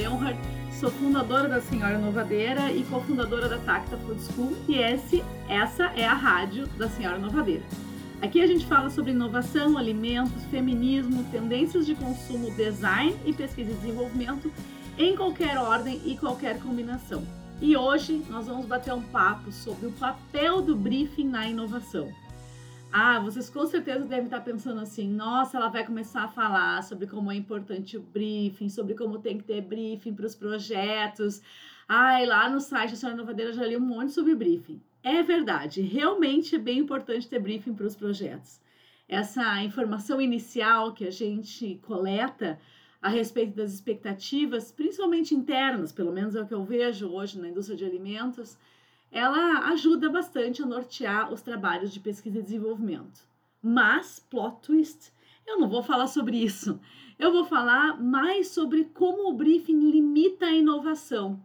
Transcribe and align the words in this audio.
Leonhardt, 0.00 0.40
sou 0.72 0.90
fundadora 0.90 1.46
da 1.46 1.60
Senhora 1.60 1.98
Novadeira 1.98 2.72
e 2.72 2.82
cofundadora 2.84 3.50
da 3.50 3.58
Tacta 3.58 3.98
Food 3.98 4.22
School 4.22 4.56
e 4.66 4.78
esse, 4.78 5.22
essa 5.46 5.92
é 5.94 6.06
a 6.06 6.14
rádio 6.14 6.66
da 6.78 6.88
Senhora 6.88 7.18
Novadeira. 7.18 7.62
Aqui 8.22 8.40
a 8.40 8.46
gente 8.46 8.64
fala 8.64 8.88
sobre 8.88 9.10
inovação, 9.10 9.76
alimentos, 9.76 10.42
feminismo, 10.44 11.22
tendências 11.24 11.84
de 11.84 11.94
consumo, 11.94 12.50
design 12.52 13.14
e 13.26 13.32
pesquisa 13.34 13.72
e 13.72 13.74
desenvolvimento 13.74 14.50
em 14.96 15.14
qualquer 15.14 15.58
ordem 15.58 16.00
e 16.02 16.16
qualquer 16.16 16.58
combinação. 16.60 17.22
E 17.60 17.76
hoje 17.76 18.24
nós 18.30 18.46
vamos 18.46 18.64
bater 18.64 18.94
um 18.94 19.02
papo 19.02 19.52
sobre 19.52 19.86
o 19.86 19.92
papel 19.92 20.62
do 20.62 20.74
briefing 20.74 21.28
na 21.28 21.46
inovação. 21.46 22.10
Ah, 22.92 23.20
vocês 23.20 23.48
com 23.48 23.64
certeza 23.66 24.04
devem 24.04 24.24
estar 24.24 24.40
pensando 24.40 24.80
assim: 24.80 25.08
nossa, 25.08 25.56
ela 25.56 25.68
vai 25.68 25.86
começar 25.86 26.24
a 26.24 26.28
falar 26.28 26.82
sobre 26.82 27.06
como 27.06 27.30
é 27.30 27.36
importante 27.36 27.96
o 27.96 28.00
briefing, 28.00 28.68
sobre 28.68 28.94
como 28.94 29.20
tem 29.20 29.38
que 29.38 29.44
ter 29.44 29.60
briefing 29.60 30.12
para 30.12 30.26
os 30.26 30.34
projetos. 30.34 31.40
Ai, 31.88 32.26
lá 32.26 32.48
no 32.50 32.60
site 32.60 32.90
da 32.90 32.96
Senhora 32.96 33.16
Novadeira 33.16 33.52
já 33.52 33.64
li 33.64 33.76
um 33.76 33.80
monte 33.80 34.12
sobre 34.12 34.34
briefing. 34.34 34.80
É 35.04 35.22
verdade, 35.22 35.80
realmente 35.82 36.56
é 36.56 36.58
bem 36.58 36.78
importante 36.80 37.28
ter 37.28 37.38
briefing 37.38 37.74
para 37.74 37.86
os 37.86 37.94
projetos. 37.94 38.60
Essa 39.08 39.62
informação 39.62 40.20
inicial 40.20 40.92
que 40.92 41.06
a 41.06 41.10
gente 41.10 41.80
coleta 41.82 42.58
a 43.00 43.08
respeito 43.08 43.56
das 43.56 43.72
expectativas, 43.72 44.72
principalmente 44.72 45.34
internas, 45.34 45.92
pelo 45.92 46.12
menos 46.12 46.34
é 46.34 46.42
o 46.42 46.46
que 46.46 46.54
eu 46.54 46.64
vejo 46.64 47.08
hoje 47.08 47.40
na 47.40 47.48
indústria 47.48 47.76
de 47.76 47.84
alimentos, 47.84 48.58
ela 49.10 49.70
ajuda 49.70 50.08
bastante 50.08 50.62
a 50.62 50.66
nortear 50.66 51.32
os 51.32 51.42
trabalhos 51.42 51.92
de 51.92 52.00
pesquisa 52.00 52.38
e 52.38 52.42
desenvolvimento. 52.42 53.20
Mas, 53.62 54.18
plot 54.18 54.62
twist, 54.62 55.12
eu 55.46 55.58
não 55.58 55.68
vou 55.68 55.82
falar 55.82 56.06
sobre 56.06 56.36
isso. 56.36 56.80
Eu 57.18 57.32
vou 57.32 57.44
falar 57.44 58.00
mais 58.00 58.48
sobre 58.48 58.84
como 58.84 59.28
o 59.28 59.34
briefing 59.34 59.90
limita 59.90 60.46
a 60.46 60.52
inovação. 60.52 61.42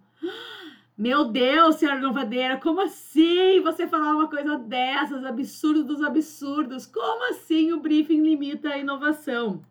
Meu 0.98 1.26
Deus, 1.26 1.76
senhora 1.76 2.00
inovadeira, 2.00 2.58
como 2.58 2.80
assim 2.80 3.60
você 3.62 3.86
falar 3.86 4.16
uma 4.16 4.30
coisa 4.30 4.58
dessas? 4.58 5.26
Absurdo 5.26 5.84
dos 5.84 6.02
absurdos. 6.02 6.86
Como 6.86 7.32
assim 7.32 7.74
o 7.74 7.82
briefing 7.82 8.22
limita 8.22 8.70
a 8.70 8.78
inovação? 8.78 9.62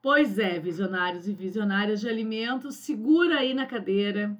Pois 0.00 0.38
é, 0.38 0.58
visionários 0.58 1.28
e 1.28 1.32
visionárias 1.32 2.00
de 2.00 2.08
alimentos, 2.08 2.76
segura 2.76 3.40
aí 3.40 3.52
na 3.52 3.66
cadeira 3.66 4.38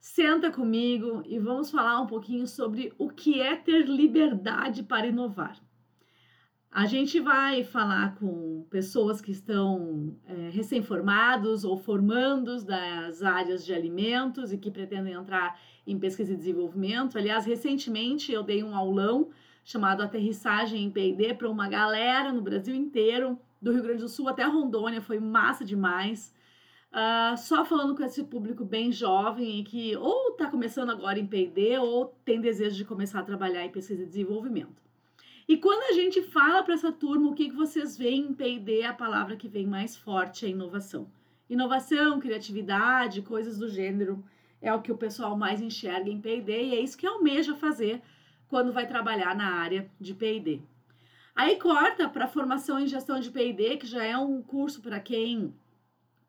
Senta 0.00 0.50
comigo 0.50 1.22
e 1.26 1.38
vamos 1.38 1.70
falar 1.70 2.00
um 2.00 2.06
pouquinho 2.06 2.46
sobre 2.46 2.90
o 2.96 3.10
que 3.10 3.38
é 3.38 3.54
ter 3.54 3.86
liberdade 3.86 4.82
para 4.82 5.06
inovar. 5.06 5.60
A 6.70 6.86
gente 6.86 7.20
vai 7.20 7.62
falar 7.62 8.14
com 8.14 8.66
pessoas 8.70 9.20
que 9.20 9.30
estão 9.30 10.16
é, 10.24 10.48
recém-formados 10.48 11.64
ou 11.64 11.76
formandos 11.76 12.64
das 12.64 13.22
áreas 13.22 13.62
de 13.62 13.74
alimentos 13.74 14.54
e 14.54 14.58
que 14.58 14.70
pretendem 14.70 15.12
entrar 15.12 15.60
em 15.86 15.98
pesquisa 15.98 16.32
e 16.32 16.36
desenvolvimento. 16.36 17.18
Aliás, 17.18 17.44
recentemente 17.44 18.32
eu 18.32 18.42
dei 18.42 18.64
um 18.64 18.74
aulão 18.74 19.28
chamado 19.62 20.02
Aterrissagem 20.02 20.82
em 20.82 20.90
P&D 20.90 21.34
para 21.34 21.50
uma 21.50 21.68
galera 21.68 22.32
no 22.32 22.40
Brasil 22.40 22.74
inteiro, 22.74 23.38
do 23.60 23.70
Rio 23.70 23.82
Grande 23.82 24.00
do 24.00 24.08
Sul 24.08 24.28
até 24.28 24.44
Rondônia, 24.44 25.02
foi 25.02 25.20
massa 25.20 25.62
demais 25.62 26.32
uh, 26.92 27.36
só 27.36 27.64
falando 27.64 27.96
com 27.96 28.02
esse 28.04 28.24
público 28.24 28.64
bem 28.64 28.92
jovem 28.92 29.60
e 29.60 29.64
que 29.64 29.96
ou 29.96 30.30
está 30.30 30.48
começando 30.48 30.90
agora 30.90 31.18
em 31.18 31.26
P&D 31.26 31.78
ou 31.78 32.14
tem 32.24 32.40
desejo 32.40 32.76
de 32.76 32.84
começar 32.84 33.20
a 33.20 33.24
trabalhar 33.24 33.64
em 33.64 33.70
pesquisa 33.70 34.02
e 34.02 34.06
desenvolvimento. 34.06 34.82
E 35.48 35.56
quando 35.56 35.90
a 35.90 35.92
gente 35.92 36.22
fala 36.22 36.62
para 36.62 36.74
essa 36.74 36.92
turma 36.92 37.28
o 37.28 37.34
que, 37.34 37.48
que 37.48 37.56
vocês 37.56 37.96
veem 37.96 38.26
em 38.26 38.34
P&D, 38.34 38.84
a 38.84 38.94
palavra 38.94 39.36
que 39.36 39.48
vem 39.48 39.66
mais 39.66 39.96
forte 39.96 40.46
é 40.46 40.48
inovação. 40.48 41.10
Inovação, 41.48 42.20
criatividade, 42.20 43.22
coisas 43.22 43.58
do 43.58 43.68
gênero 43.68 44.22
é 44.62 44.72
o 44.72 44.80
que 44.80 44.92
o 44.92 44.96
pessoal 44.96 45.36
mais 45.36 45.60
enxerga 45.60 46.08
em 46.08 46.20
P&D 46.20 46.66
e 46.66 46.74
é 46.74 46.80
isso 46.80 46.96
que 46.96 47.06
almeja 47.06 47.56
fazer 47.56 48.00
quando 48.46 48.72
vai 48.72 48.86
trabalhar 48.86 49.34
na 49.34 49.54
área 49.54 49.90
de 49.98 50.14
P&D. 50.14 50.60
Aí 51.34 51.56
corta 51.56 52.08
para 52.08 52.28
formação 52.28 52.78
em 52.78 52.86
gestão 52.86 53.18
de 53.18 53.30
P&D, 53.30 53.78
que 53.78 53.86
já 53.86 54.04
é 54.04 54.16
um 54.16 54.42
curso 54.42 54.82
para 54.82 55.00
quem 55.00 55.54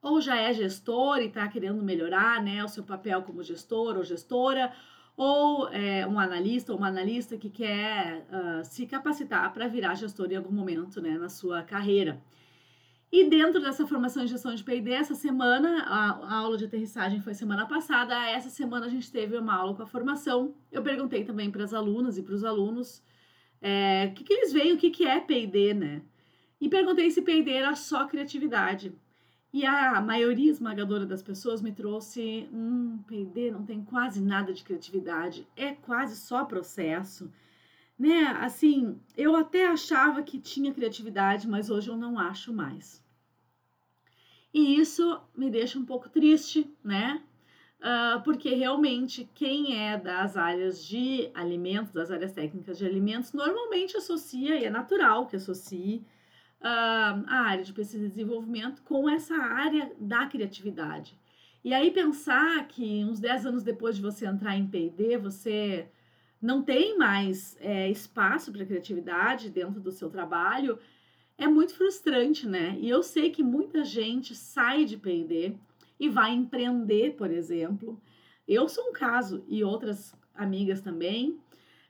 ou 0.01 0.19
já 0.19 0.37
é 0.37 0.53
gestor 0.53 1.19
e 1.19 1.27
está 1.27 1.47
querendo 1.47 1.83
melhorar 1.83 2.41
né, 2.43 2.63
o 2.63 2.67
seu 2.67 2.83
papel 2.83 3.21
como 3.21 3.43
gestor 3.43 3.97
ou 3.97 4.03
gestora, 4.03 4.73
ou 5.15 5.69
é, 5.69 6.07
um 6.07 6.19
analista 6.19 6.71
ou 6.71 6.77
uma 6.77 6.87
analista 6.87 7.37
que 7.37 7.49
quer 7.49 8.25
uh, 8.29 8.65
se 8.65 8.87
capacitar 8.87 9.53
para 9.53 9.67
virar 9.67 9.93
gestor 9.93 10.31
em 10.31 10.35
algum 10.35 10.51
momento 10.51 11.01
né, 11.01 11.17
na 11.17 11.29
sua 11.29 11.61
carreira. 11.61 12.21
E 13.11 13.29
dentro 13.29 13.61
dessa 13.61 13.85
formação 13.85 14.23
em 14.23 14.27
gestão 14.27 14.55
de 14.55 14.63
P&D, 14.63 14.89
essa 14.91 15.13
semana, 15.13 15.83
a, 15.83 16.11
a, 16.11 16.35
aula 16.37 16.57
de 16.57 16.63
aterrissagem 16.63 17.19
foi 17.19 17.33
semana 17.33 17.67
passada, 17.67 18.15
essa 18.29 18.49
semana 18.49 18.85
a 18.85 18.89
gente 18.89 19.11
teve 19.11 19.37
uma 19.37 19.53
aula 19.53 19.75
com 19.75 19.83
a 19.83 19.85
formação. 19.87 20.55
Eu 20.71 20.81
perguntei 20.81 21.25
também 21.25 21.51
para 21.51 21.65
as 21.65 21.73
alunas 21.73 22.17
e 22.17 22.23
para 22.23 22.33
os 22.33 22.45
alunos 22.45 23.03
é, 23.61 24.07
o 24.09 24.13
que, 24.13 24.23
que 24.23 24.33
eles 24.33 24.53
veem, 24.53 24.73
o 24.73 24.77
que, 24.77 24.89
que 24.89 25.05
é 25.05 25.19
P&D, 25.19 25.73
né? 25.73 26.01
E 26.59 26.69
perguntei 26.69 27.11
se 27.11 27.21
P&D 27.21 27.51
era 27.51 27.75
só 27.75 28.07
criatividade. 28.07 28.93
E 29.53 29.65
a 29.65 29.99
maioria 29.99 30.49
esmagadora 30.49 31.05
das 31.05 31.21
pessoas 31.21 31.61
me 31.61 31.73
trouxe, 31.73 32.47
um 32.53 32.99
P&D 33.05 33.51
não 33.51 33.65
tem 33.65 33.83
quase 33.83 34.21
nada 34.21 34.53
de 34.53 34.63
criatividade, 34.63 35.45
é 35.57 35.73
quase 35.73 36.15
só 36.15 36.45
processo, 36.45 37.29
né? 37.99 38.27
Assim, 38.39 38.97
eu 39.17 39.35
até 39.35 39.67
achava 39.67 40.23
que 40.23 40.39
tinha 40.39 40.73
criatividade, 40.73 41.49
mas 41.49 41.69
hoje 41.69 41.89
eu 41.89 41.97
não 41.97 42.17
acho 42.17 42.53
mais. 42.53 43.03
E 44.53 44.79
isso 44.79 45.19
me 45.35 45.49
deixa 45.49 45.77
um 45.77 45.85
pouco 45.85 46.09
triste, 46.09 46.73
né? 46.83 47.21
Uh, 47.79 48.21
porque 48.23 48.53
realmente 48.53 49.27
quem 49.33 49.77
é 49.77 49.97
das 49.97 50.37
áreas 50.37 50.85
de 50.85 51.29
alimentos, 51.33 51.91
das 51.91 52.11
áreas 52.11 52.31
técnicas 52.31 52.77
de 52.77 52.85
alimentos, 52.85 53.33
normalmente 53.33 53.97
associa, 53.97 54.59
e 54.59 54.65
é 54.65 54.69
natural 54.69 55.25
que 55.25 55.35
associe, 55.35 56.05
uh, 56.61 57.25
a 57.27 57.41
área 57.47 57.63
de 57.63 57.73
pesquisa 57.73 58.05
e 58.05 58.09
desenvolvimento 58.09 58.81
com 58.83 59.09
essa 59.09 59.35
área 59.35 59.91
da 59.99 60.25
criatividade. 60.27 61.17
E 61.63 61.73
aí 61.73 61.91
pensar 61.91 62.67
que 62.67 63.03
uns 63.03 63.19
10 63.19 63.45
anos 63.45 63.63
depois 63.63 63.95
de 63.95 64.01
você 64.01 64.25
entrar 64.25 64.55
em 64.55 64.67
P&D, 64.67 65.17
você 65.17 65.87
não 66.41 66.63
tem 66.63 66.97
mais 66.97 67.55
é, 67.59 67.89
espaço 67.89 68.51
para 68.51 68.65
criatividade 68.65 69.49
dentro 69.49 69.79
do 69.79 69.91
seu 69.91 70.09
trabalho, 70.09 70.79
é 71.37 71.47
muito 71.47 71.75
frustrante, 71.75 72.47
né? 72.47 72.77
E 72.79 72.89
eu 72.89 73.03
sei 73.03 73.29
que 73.29 73.43
muita 73.43 73.83
gente 73.83 74.35
sai 74.35 74.85
de 74.85 74.97
P&D 74.97 75.55
e 75.99 76.09
vai 76.09 76.33
empreender, 76.33 77.15
por 77.15 77.29
exemplo. 77.29 78.01
Eu 78.47 78.67
sou 78.67 78.89
um 78.89 78.93
caso 78.93 79.43
e 79.47 79.63
outras 79.63 80.15
amigas 80.33 80.81
também. 80.81 81.39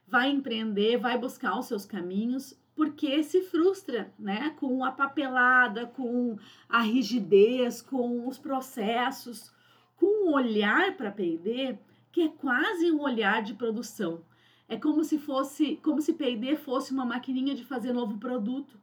Vai 0.06 0.30
empreender, 0.30 0.98
vai 0.98 1.18
buscar 1.18 1.58
os 1.58 1.66
seus 1.66 1.86
caminhos 1.86 2.54
porque 2.74 3.22
se 3.22 3.42
frustra, 3.42 4.12
né, 4.18 4.50
com 4.58 4.84
a 4.84 4.90
papelada, 4.90 5.86
com 5.86 6.36
a 6.68 6.80
rigidez, 6.80 7.82
com 7.82 8.26
os 8.26 8.38
processos, 8.38 9.52
com 9.96 10.28
um 10.28 10.34
olhar 10.34 10.96
para 10.96 11.12
P&D 11.12 11.78
que 12.12 12.22
é 12.22 12.28
quase 12.28 12.92
um 12.92 13.00
olhar 13.00 13.42
de 13.42 13.54
produção. 13.54 14.22
É 14.68 14.76
como 14.76 15.02
se 15.02 15.18
fosse, 15.18 15.76
como 15.82 16.00
se 16.00 16.12
P&D 16.12 16.56
fosse 16.56 16.92
uma 16.92 17.06
maquininha 17.06 17.54
de 17.54 17.64
fazer 17.64 17.92
novo 17.92 18.18
produto. 18.18 18.78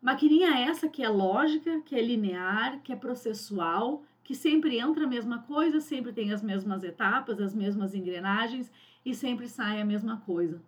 Maquininha 0.00 0.58
essa 0.58 0.88
que 0.88 1.02
é 1.02 1.08
lógica, 1.08 1.80
que 1.82 1.94
é 1.94 2.02
linear, 2.02 2.80
que 2.82 2.92
é 2.92 2.96
processual, 2.96 4.02
que 4.22 4.34
sempre 4.34 4.78
entra 4.78 5.04
a 5.04 5.08
mesma 5.08 5.42
coisa, 5.42 5.80
sempre 5.80 6.12
tem 6.12 6.32
as 6.32 6.42
mesmas 6.42 6.82
etapas, 6.82 7.40
as 7.40 7.54
mesmas 7.54 7.94
engrenagens 7.94 8.70
e 9.04 9.14
sempre 9.14 9.48
sai 9.48 9.80
a 9.80 9.84
mesma 9.84 10.18
coisa. 10.22 10.62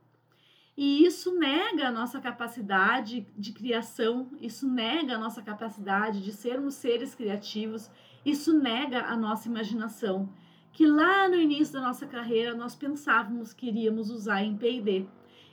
E 0.76 1.06
isso 1.06 1.34
nega 1.34 1.88
a 1.88 1.90
nossa 1.90 2.20
capacidade 2.20 3.26
de 3.36 3.52
criação, 3.52 4.30
isso 4.40 4.68
nega 4.68 5.14
a 5.14 5.18
nossa 5.18 5.40
capacidade 5.40 6.22
de 6.22 6.32
sermos 6.32 6.74
seres 6.74 7.14
criativos, 7.14 7.90
isso 8.24 8.52
nega 8.58 9.06
a 9.06 9.16
nossa 9.16 9.48
imaginação, 9.48 10.28
que 10.72 10.86
lá 10.86 11.28
no 11.30 11.36
início 11.36 11.72
da 11.72 11.80
nossa 11.80 12.06
carreira 12.06 12.54
nós 12.54 12.74
pensávamos 12.74 13.54
que 13.54 13.68
iríamos 13.68 14.10
usar 14.10 14.42
em 14.42 14.54
P&D. 14.54 15.06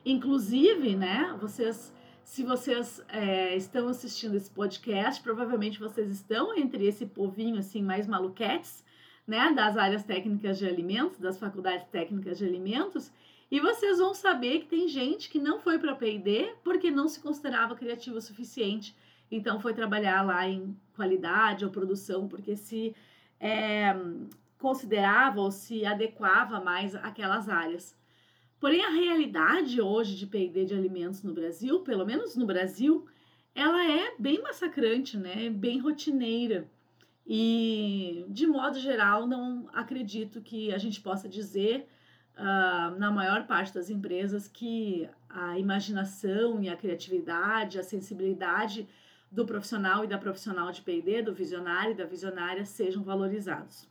Inclusive, 0.06 0.94
né, 0.98 1.34
vocês, 1.40 1.94
se 2.26 2.44
vocês 2.44 3.02
é, 3.08 3.56
estão 3.56 3.88
assistindo 3.88 4.36
esse 4.36 4.52
podcast, 4.52 5.24
provavelmente 5.24 5.80
vocês 5.80 6.12
estão 6.12 6.54
entre 6.58 6.86
esse 6.86 7.06
povinho 7.06 7.60
assim 7.60 7.82
mais 7.82 8.06
maluquetes, 8.06 8.84
né, 9.26 9.54
das 9.54 9.78
áreas 9.78 10.04
técnicas 10.04 10.58
de 10.58 10.66
alimentos, 10.68 11.18
das 11.18 11.40
faculdades 11.40 11.88
técnicas 11.88 12.38
de 12.38 12.46
alimentos, 12.46 13.10
e 13.54 13.60
vocês 13.60 14.00
vão 14.00 14.16
saber 14.16 14.62
que 14.62 14.66
tem 14.66 14.88
gente 14.88 15.30
que 15.30 15.38
não 15.38 15.60
foi 15.60 15.78
para 15.78 15.96
P&D 15.96 16.56
porque 16.64 16.90
não 16.90 17.08
se 17.08 17.20
considerava 17.20 17.76
criativo 17.76 18.18
o 18.18 18.22
suficiente. 18.22 18.96
Então 19.30 19.60
foi 19.60 19.76
trabalhar 19.76 20.24
lá 20.24 20.50
em 20.50 20.76
qualidade 20.96 21.64
ou 21.64 21.70
produção 21.70 22.28
porque 22.28 22.56
se 22.56 22.96
é, 23.40 23.96
considerava 24.58 25.40
ou 25.40 25.52
se 25.52 25.86
adequava 25.86 26.60
mais 26.62 26.96
àquelas 26.96 27.48
áreas. 27.48 27.96
Porém, 28.60 28.84
a 28.84 28.90
realidade 28.90 29.80
hoje 29.80 30.16
de 30.16 30.26
P&D 30.26 30.66
de 30.66 30.74
alimentos 30.74 31.22
no 31.22 31.32
Brasil, 31.32 31.82
pelo 31.82 32.08
menos 32.08 32.36
no 32.36 32.48
Brasil, 32.48 33.06
ela 33.54 33.86
é 33.86 34.16
bem 34.18 34.42
massacrante, 34.42 35.16
né? 35.16 35.52
Bem 35.52 35.78
rotineira. 35.78 36.68
E, 37.24 38.26
de 38.30 38.48
modo 38.48 38.80
geral, 38.80 39.28
não 39.28 39.70
acredito 39.72 40.42
que 40.42 40.74
a 40.74 40.80
gente 40.80 41.00
possa 41.00 41.30
dizer, 41.30 41.88
uh, 42.38 42.98
na 42.98 43.12
maior 43.12 43.46
parte 43.46 43.74
das 43.74 43.90
empresas, 43.90 44.48
que 44.48 45.10
a 45.30 45.58
imaginação 45.58 46.62
e 46.62 46.70
a 46.70 46.76
criatividade, 46.76 47.80
a 47.80 47.84
sensibilidade 47.84 48.88
do 49.32 49.46
profissional 49.46 50.04
e 50.04 50.08
da 50.08 50.18
profissional 50.18 50.72
de 50.72 50.82
PD, 50.82 51.22
do 51.22 51.34
visionário 51.34 51.92
e 51.92 51.96
da 51.96 52.06
visionária, 52.06 52.66
sejam 52.66 53.04
valorizados. 53.04 53.88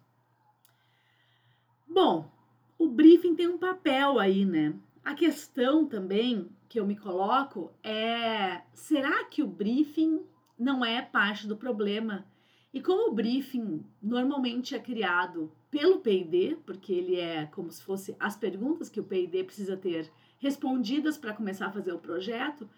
Bom, 1.89 2.31
o 2.79 2.89
briefing 2.89 3.35
tem 3.35 3.49
um 3.49 3.59
papel 3.59 4.19
aí, 4.19 4.45
né? 4.45 4.75
A 5.05 5.15
questão 5.15 5.87
também 5.87 6.49
que 6.69 6.79
eu 6.79 6.87
me 6.87 6.97
coloco 6.97 7.73
é: 7.83 8.63
será 8.73 9.25
que 9.25 9.43
o 9.43 9.47
briefing 9.47 10.25
não 10.59 10.85
é 10.85 11.03
parte 11.03 11.47
do 11.47 11.57
problema? 11.57 12.25
E 12.73 12.81
como 12.81 13.11
o 13.11 13.15
briefing 13.15 13.85
normalmente 14.01 14.75
é 14.75 14.79
criado 14.79 15.53
pelo 15.73 16.01
PID, 16.01 16.59
porque 16.67 16.93
ele 16.93 17.19
é 17.19 17.47
como 17.47 17.71
se 17.71 17.83
fosse 17.83 18.15
as 18.21 18.37
perguntas 18.37 18.91
que 18.91 19.01
o 19.01 19.05
PID 19.05 19.45
precisa 19.45 19.75
ter 19.75 20.13
respondidas 20.39 21.17
para 21.17 21.33
começar 21.33 21.69
a 21.69 21.73
fazer 21.73 21.93
o 21.93 21.99
projeto, 21.99 22.69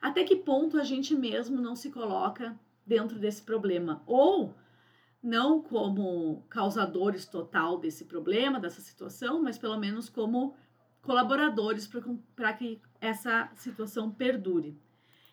até 0.00 0.22
que 0.22 0.36
ponto 0.36 0.78
a 0.78 0.84
gente 0.84 1.16
mesmo 1.16 1.60
não 1.60 1.74
se 1.74 1.90
coloca 1.90 2.56
dentro 2.86 3.18
desse 3.18 3.42
problema? 3.42 4.04
Ou 4.06 4.54
não 5.20 5.60
como 5.60 6.44
causadores 6.48 7.26
total 7.26 7.76
desse 7.76 8.04
problema, 8.04 8.60
dessa 8.60 8.80
situação, 8.80 9.42
mas 9.42 9.58
pelo 9.58 9.76
menos 9.76 10.08
como 10.08 10.54
colaboradores 11.02 11.90
para 12.36 12.52
que 12.52 12.80
essa 13.00 13.50
situação 13.56 14.12
perdure. 14.12 14.78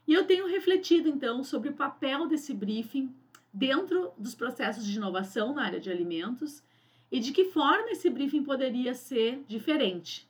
E 0.08 0.14
eu 0.14 0.26
tenho 0.26 0.48
refletido 0.48 1.08
então 1.08 1.44
sobre 1.44 1.70
o 1.70 1.76
papel 1.76 2.28
desse 2.28 2.52
briefing 2.52 3.16
dentro 3.54 4.12
dos 4.18 4.34
processos 4.34 4.88
de 4.88 4.98
inovação 4.98 5.54
na 5.54 5.66
área 5.66 5.80
de 5.80 5.92
alimentos 5.92 6.64
e 7.12 7.20
de 7.20 7.32
que 7.32 7.46
forma 7.46 7.92
esse 7.92 8.10
briefing 8.10 8.44
poderia 8.44 8.94
ser 8.94 9.44
diferente. 9.48 10.28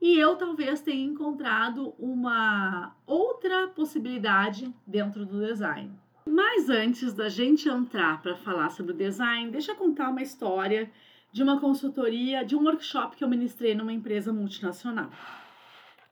E 0.00 0.18
eu 0.18 0.36
talvez 0.36 0.80
tenha 0.80 1.04
encontrado 1.04 1.94
uma 1.98 2.94
outra 3.06 3.66
possibilidade 3.68 4.72
dentro 4.86 5.26
do 5.26 5.44
design. 5.44 5.90
Mas 6.26 6.68
antes 6.68 7.12
da 7.12 7.28
gente 7.28 7.68
entrar 7.68 8.20
para 8.20 8.36
falar 8.36 8.70
sobre 8.70 8.92
o 8.92 8.96
design, 8.96 9.50
deixa 9.50 9.72
eu 9.72 9.76
contar 9.76 10.10
uma 10.10 10.22
história 10.22 10.90
de 11.32 11.42
uma 11.42 11.60
consultoria, 11.60 12.44
de 12.44 12.54
um 12.54 12.64
workshop 12.64 13.16
que 13.16 13.24
eu 13.24 13.28
ministrei 13.28 13.74
numa 13.74 13.92
empresa 13.92 14.32
multinacional. 14.32 15.10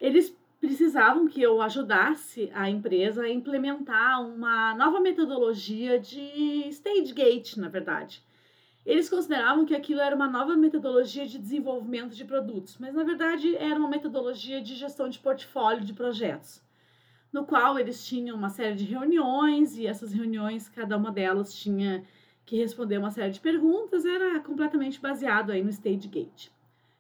Eles 0.01 0.37
precisavam 0.61 1.29
que 1.29 1.43
eu 1.43 1.61
ajudasse 1.61 2.51
a 2.55 2.71
empresa 2.71 3.23
a 3.23 3.31
implementar 3.31 4.23
uma 4.27 4.75
nova 4.75 4.99
metodologia 5.01 5.99
de 5.99 6.69
stage 6.69 7.13
gate, 7.13 7.57
na 7.57 7.69
verdade. 7.69 8.23
Eles 8.85 9.09
consideravam 9.09 9.65
que 9.65 9.75
aquilo 9.75 10.01
era 10.01 10.15
uma 10.15 10.29
nova 10.29 10.55
metodologia 10.57 11.27
de 11.27 11.39
desenvolvimento 11.39 12.15
de 12.15 12.25
produtos, 12.25 12.77
mas 12.79 12.95
na 12.95 13.03
verdade 13.03 13.57
era 13.57 13.79
uma 13.79 13.89
metodologia 13.89 14.61
de 14.61 14.75
gestão 14.75 15.09
de 15.09 15.19
portfólio 15.19 15.85
de 15.85 15.95
projetos, 15.95 16.63
no 17.33 17.47
qual 17.47 17.79
eles 17.79 18.07
tinham 18.07 18.37
uma 18.37 18.51
série 18.51 18.75
de 18.75 18.85
reuniões 18.85 19.77
e 19.79 19.87
essas 19.87 20.13
reuniões, 20.13 20.69
cada 20.69 20.99
uma 20.99 21.11
delas 21.11 21.55
tinha 21.55 22.05
que 22.45 22.57
responder 22.57 22.99
uma 22.99 23.11
série 23.11 23.33
de 23.33 23.41
perguntas, 23.41 24.05
era 24.05 24.39
completamente 24.41 25.01
baseado 25.01 25.51
aí 25.51 25.63
no 25.63 25.71
Stage 25.71 26.09
Gate, 26.09 26.51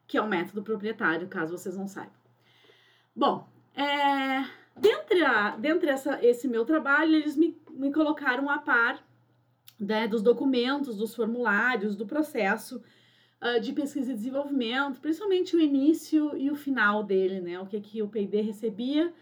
que 0.06 0.16
é 0.16 0.22
o 0.22 0.28
método 0.28 0.62
proprietário, 0.62 1.28
caso 1.28 1.56
vocês 1.56 1.76
não 1.76 1.86
saibam. 1.86 2.14
Bom, 3.14 3.46
é, 3.74 4.42
dentre, 4.74 5.22
a, 5.22 5.50
dentre 5.56 5.90
essa, 5.90 6.18
esse 6.24 6.48
meu 6.48 6.64
trabalho, 6.64 7.14
eles 7.14 7.36
me, 7.36 7.54
me 7.72 7.92
colocaram 7.92 8.48
a 8.48 8.56
par 8.56 9.04
né, 9.78 10.06
dos 10.08 10.22
documentos, 10.22 10.96
dos 10.96 11.14
formulários, 11.14 11.96
do 11.96 12.06
processo 12.06 12.82
uh, 13.40 13.60
de 13.60 13.72
pesquisa 13.72 14.12
e 14.12 14.14
desenvolvimento, 14.14 15.00
principalmente 15.00 15.56
o 15.56 15.60
início 15.60 16.36
e 16.36 16.50
o 16.50 16.54
final 16.54 17.02
dele, 17.02 17.40
né, 17.40 17.58
o 17.58 17.66
que, 17.66 17.80
que 17.80 18.02
o 18.02 18.08
P&D 18.08 18.40
recebia 18.40 19.12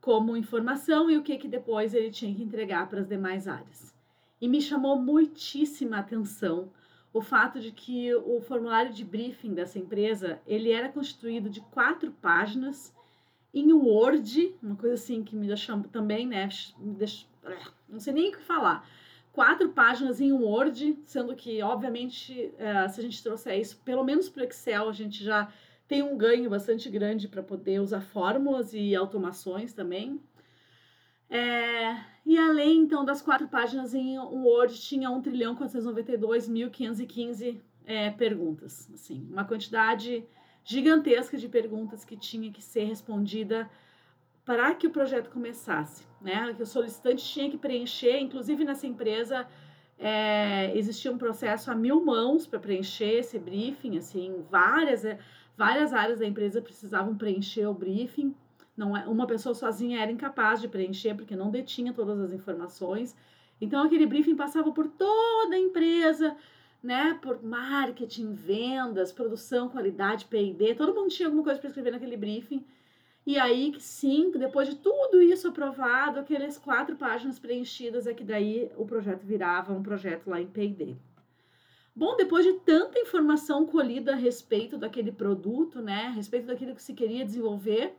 como 0.00 0.36
informação 0.36 1.10
e 1.10 1.16
o 1.16 1.22
que, 1.22 1.36
que 1.36 1.48
depois 1.48 1.94
ele 1.94 2.10
tinha 2.10 2.34
que 2.34 2.42
entregar 2.42 2.88
para 2.88 3.00
as 3.00 3.08
demais 3.08 3.46
áreas. 3.46 3.94
E 4.40 4.48
me 4.48 4.60
chamou 4.60 4.98
muitíssima 4.98 5.98
atenção 5.98 6.70
o 7.12 7.20
fato 7.20 7.60
de 7.60 7.72
que 7.72 8.14
o 8.14 8.40
formulário 8.40 8.92
de 8.92 9.04
briefing 9.04 9.52
dessa 9.52 9.78
empresa 9.78 10.40
ele 10.46 10.70
era 10.70 10.88
constituído 10.88 11.50
de 11.50 11.60
quatro 11.60 12.10
páginas 12.12 12.94
em 13.52 13.72
Word, 13.72 14.54
uma 14.62 14.76
coisa 14.76 14.94
assim 14.94 15.24
que 15.24 15.34
me 15.34 15.46
deixa 15.46 15.76
também, 15.90 16.26
né? 16.26 16.48
Me 16.78 16.94
deixa, 16.94 17.26
é, 17.44 17.58
não 17.88 17.98
sei 17.98 18.12
nem 18.12 18.28
o 18.28 18.32
que 18.32 18.42
falar. 18.42 18.88
Quatro 19.32 19.70
páginas 19.70 20.20
em 20.20 20.32
Word, 20.32 20.98
sendo 21.04 21.36
que, 21.36 21.62
obviamente, 21.62 22.52
é, 22.58 22.88
se 22.88 23.00
a 23.00 23.02
gente 23.02 23.22
trouxer 23.22 23.58
isso, 23.58 23.80
pelo 23.84 24.02
menos 24.02 24.28
para 24.28 24.42
o 24.42 24.46
Excel, 24.46 24.88
a 24.88 24.92
gente 24.92 25.22
já 25.22 25.52
tem 25.86 26.02
um 26.02 26.16
ganho 26.16 26.50
bastante 26.50 26.90
grande 26.90 27.28
para 27.28 27.42
poder 27.42 27.80
usar 27.80 28.00
fórmulas 28.00 28.74
e 28.74 28.94
automações 28.94 29.72
também. 29.72 30.20
É, 31.28 31.96
e 32.26 32.36
além, 32.36 32.78
então, 32.78 33.04
das 33.04 33.22
quatro 33.22 33.48
páginas 33.48 33.94
em 33.94 34.18
Word, 34.18 34.80
tinha 34.80 35.10
1 35.10 35.22
trilhão 35.22 35.56
492.515 35.56 37.60
é, 37.86 38.10
perguntas. 38.10 38.90
Assim, 38.92 39.28
uma 39.30 39.44
quantidade 39.44 40.24
gigantesca 40.64 41.36
de 41.36 41.48
perguntas 41.48 42.04
que 42.04 42.16
tinha 42.16 42.52
que 42.52 42.62
ser 42.62 42.84
respondida 42.84 43.70
para 44.44 44.74
que 44.74 44.86
o 44.86 44.90
projeto 44.90 45.30
começasse, 45.30 46.06
né? 46.20 46.52
Que 46.54 46.62
o 46.62 46.66
solicitante 46.66 47.24
tinha 47.24 47.50
que 47.50 47.58
preencher, 47.58 48.18
inclusive 48.18 48.64
nessa 48.64 48.86
empresa 48.86 49.46
é, 50.00 50.76
existia 50.76 51.12
um 51.12 51.18
processo 51.18 51.70
a 51.70 51.74
mil 51.74 52.02
mãos 52.02 52.46
para 52.46 52.58
preencher 52.58 53.18
esse 53.18 53.38
briefing, 53.38 53.98
assim, 53.98 54.42
várias, 54.50 55.02
várias 55.56 55.92
áreas 55.92 56.20
da 56.20 56.26
empresa 56.26 56.62
precisavam 56.62 57.14
preencher 57.14 57.66
o 57.66 57.74
briefing. 57.74 58.34
Não 58.74 58.96
é, 58.96 59.06
uma 59.06 59.26
pessoa 59.26 59.54
sozinha 59.54 60.00
era 60.00 60.10
incapaz 60.10 60.60
de 60.60 60.68
preencher 60.68 61.14
porque 61.14 61.36
não 61.36 61.50
detinha 61.50 61.92
todas 61.92 62.18
as 62.18 62.32
informações. 62.32 63.14
Então 63.60 63.84
aquele 63.84 64.06
briefing 64.06 64.36
passava 64.36 64.72
por 64.72 64.88
toda 64.88 65.54
a 65.54 65.58
empresa, 65.58 66.34
né, 66.82 67.18
por 67.20 67.42
marketing, 67.42 68.32
vendas, 68.32 69.12
produção, 69.12 69.68
qualidade, 69.68 70.24
P&D, 70.24 70.74
todo 70.76 70.94
mundo 70.94 71.10
tinha 71.10 71.28
alguma 71.28 71.44
coisa 71.44 71.60
para 71.60 71.68
escrever 71.68 71.90
naquele 71.90 72.16
briefing. 72.16 72.64
E 73.26 73.38
aí, 73.38 73.74
sim, 73.78 74.30
depois 74.30 74.68
de 74.68 74.76
tudo 74.76 75.20
isso 75.20 75.48
aprovado, 75.48 76.20
aquelas 76.20 76.56
quatro 76.56 76.96
páginas 76.96 77.38
preenchidas, 77.38 78.06
é 78.06 78.14
que 78.14 78.24
daí 78.24 78.70
o 78.76 78.86
projeto 78.86 79.24
virava 79.24 79.72
um 79.72 79.82
projeto 79.82 80.30
lá 80.30 80.40
em 80.40 80.46
P&D. 80.46 80.96
Bom, 81.94 82.16
depois 82.16 82.44
de 82.44 82.54
tanta 82.60 82.98
informação 82.98 83.66
colhida 83.66 84.12
a 84.12 84.16
respeito 84.16 84.78
daquele 84.78 85.12
produto, 85.12 85.82
né, 85.82 86.06
a 86.06 86.10
respeito 86.10 86.46
daquilo 86.46 86.74
que 86.74 86.82
se 86.82 86.94
queria 86.94 87.24
desenvolver, 87.24 87.94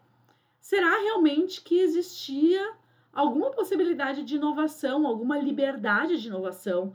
será 0.59 0.97
realmente 1.01 1.61
que 1.61 1.79
existia 1.79 2.73
alguma 3.13 3.51
possibilidade 3.51 4.23
de 4.23 4.35
inovação, 4.35 5.05
alguma 5.05 5.37
liberdade 5.37 6.19
de 6.19 6.27
inovação, 6.29 6.93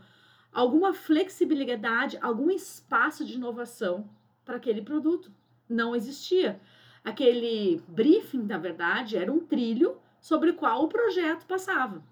alguma 0.52 0.94
flexibilidade, 0.94 2.18
algum 2.20 2.50
espaço 2.50 3.24
de 3.24 3.34
inovação 3.34 4.08
para 4.44 4.56
aquele 4.56 4.82
produto? 4.82 5.30
Não 5.68 5.94
existia. 5.94 6.60
Aquele 7.06 7.80
briefing, 7.88 8.42
na 8.42 8.58
verdade, 8.58 9.16
era 9.16 9.32
um 9.32 9.40
trilho 9.40 9.96
sobre 10.20 10.50
o 10.50 10.54
qual 10.54 10.84
o 10.84 10.88
projeto 10.88 11.46
passava. 11.46 12.02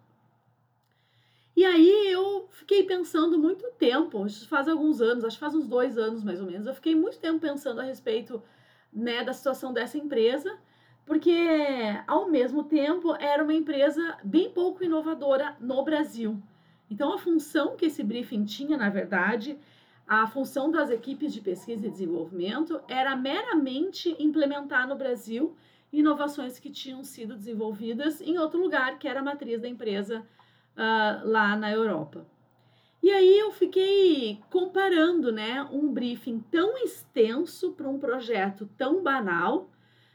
E 1.56 1.64
aí 1.64 2.10
eu 2.10 2.48
fiquei 2.50 2.82
pensando 2.84 3.38
muito 3.38 3.70
tempo, 3.72 4.26
isso 4.26 4.48
faz 4.48 4.68
alguns 4.68 5.00
anos, 5.00 5.24
acho 5.24 5.36
que 5.36 5.40
faz 5.40 5.54
uns 5.54 5.66
dois 5.66 5.98
anos 5.98 6.24
mais 6.24 6.40
ou 6.40 6.46
menos, 6.46 6.66
eu 6.66 6.74
fiquei 6.74 6.94
muito 6.96 7.18
tempo 7.18 7.40
pensando 7.40 7.80
a 7.80 7.84
respeito 7.84 8.42
né, 8.92 9.22
da 9.22 9.32
situação 9.32 9.72
dessa 9.72 9.98
empresa 9.98 10.58
porque 11.06 11.36
ao 12.06 12.30
mesmo 12.30 12.64
tempo 12.64 13.14
era 13.16 13.42
uma 13.42 13.54
empresa 13.54 14.18
bem 14.24 14.50
pouco 14.50 14.82
inovadora 14.82 15.56
no 15.60 15.82
Brasil. 15.84 16.40
Então 16.90 17.12
a 17.12 17.18
função 17.18 17.76
que 17.76 17.86
esse 17.86 18.02
briefing 18.02 18.44
tinha, 18.44 18.76
na 18.76 18.88
verdade, 18.88 19.58
a 20.06 20.26
função 20.26 20.70
das 20.70 20.90
equipes 20.90 21.32
de 21.32 21.40
pesquisa 21.40 21.86
e 21.86 21.90
desenvolvimento 21.90 22.80
era 22.86 23.16
meramente 23.16 24.14
implementar 24.18 24.86
no 24.86 24.96
Brasil 24.96 25.56
inovações 25.92 26.58
que 26.58 26.70
tinham 26.70 27.02
sido 27.04 27.36
desenvolvidas 27.36 28.20
em 28.20 28.36
outro 28.38 28.60
lugar, 28.60 28.98
que 28.98 29.08
era 29.08 29.20
a 29.20 29.22
matriz 29.22 29.60
da 29.60 29.68
empresa 29.68 30.20
uh, 30.76 31.28
lá 31.28 31.56
na 31.56 31.70
Europa. 31.70 32.26
E 33.02 33.10
aí 33.10 33.38
eu 33.38 33.52
fiquei 33.52 34.40
comparando, 34.50 35.30
né, 35.30 35.62
um 35.70 35.92
briefing 35.92 36.40
tão 36.50 36.76
extenso 36.78 37.72
para 37.72 37.88
um 37.88 37.98
projeto 37.98 38.68
tão 38.76 39.02
banal, 39.02 39.70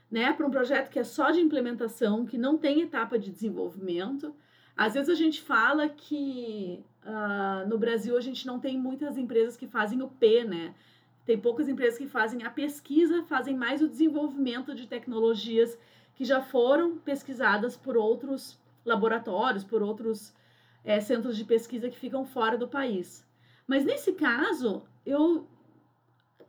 né, 0.10 0.34
para 0.34 0.46
um 0.46 0.52
projeto 0.52 0.90
que 0.90 1.00
é 1.00 1.04
só 1.04 1.32
de 1.32 1.40
implementação, 1.40 2.26
que 2.26 2.38
não 2.38 2.58
tem 2.58 2.82
etapa 2.82 3.18
de 3.18 3.30
desenvolvimento. 3.32 4.36
Às 4.76 4.96
vezes 4.96 5.10
a 5.10 5.16
gente 5.16 5.42
fala 5.42 5.88
que 5.88 6.84
uh, 7.06 7.68
no 7.68 7.78
Brasil 7.78 8.18
a 8.18 8.22
gente 8.22 8.46
não 8.46 8.60
tem 8.60 8.78
muitas 8.78 9.18
empresas 9.18 9.56
que 9.58 9.68
fazem 9.68 10.02
o 10.02 10.08
P, 10.08 10.44
né? 10.44 10.74
Tem 11.26 11.40
poucas 11.40 11.68
empresas 11.68 11.98
que 11.98 12.08
fazem 12.08 12.44
a 12.44 12.50
pesquisa, 12.50 13.24
fazem 13.24 13.56
mais 13.56 13.82
o 13.82 13.88
desenvolvimento 13.88 14.74
de 14.74 14.88
tecnologias 14.88 15.78
que 16.16 16.26
já 16.26 16.42
foram 16.42 16.98
pesquisadas 16.98 17.78
por 17.78 17.96
outros 17.96 18.58
laboratórios, 18.84 19.64
por 19.64 19.82
outros 19.82 20.34
é, 20.84 21.00
centros 21.00 21.38
de 21.38 21.46
pesquisa 21.46 21.90
que 21.90 21.98
ficam 21.98 22.26
fora 22.26 22.58
do 22.58 22.68
país. 22.68 23.26
Mas 23.68 23.86
nesse 23.86 24.14
caso, 24.14 24.84
eu 25.06 25.48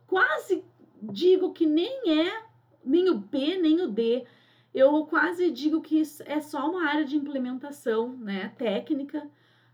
quase 0.07 0.63
digo 1.01 1.53
que 1.53 1.65
nem 1.65 2.09
é 2.09 2.51
nem 2.83 3.09
o 3.09 3.17
B, 3.17 3.57
nem 3.57 3.81
o 3.81 3.87
D. 3.87 4.25
Eu 4.73 5.05
quase 5.05 5.51
digo 5.51 5.81
que 5.81 6.01
é 6.25 6.39
só 6.39 6.69
uma 6.69 6.87
área 6.87 7.05
de 7.05 7.15
implementação, 7.15 8.15
né, 8.17 8.53
técnica. 8.57 9.29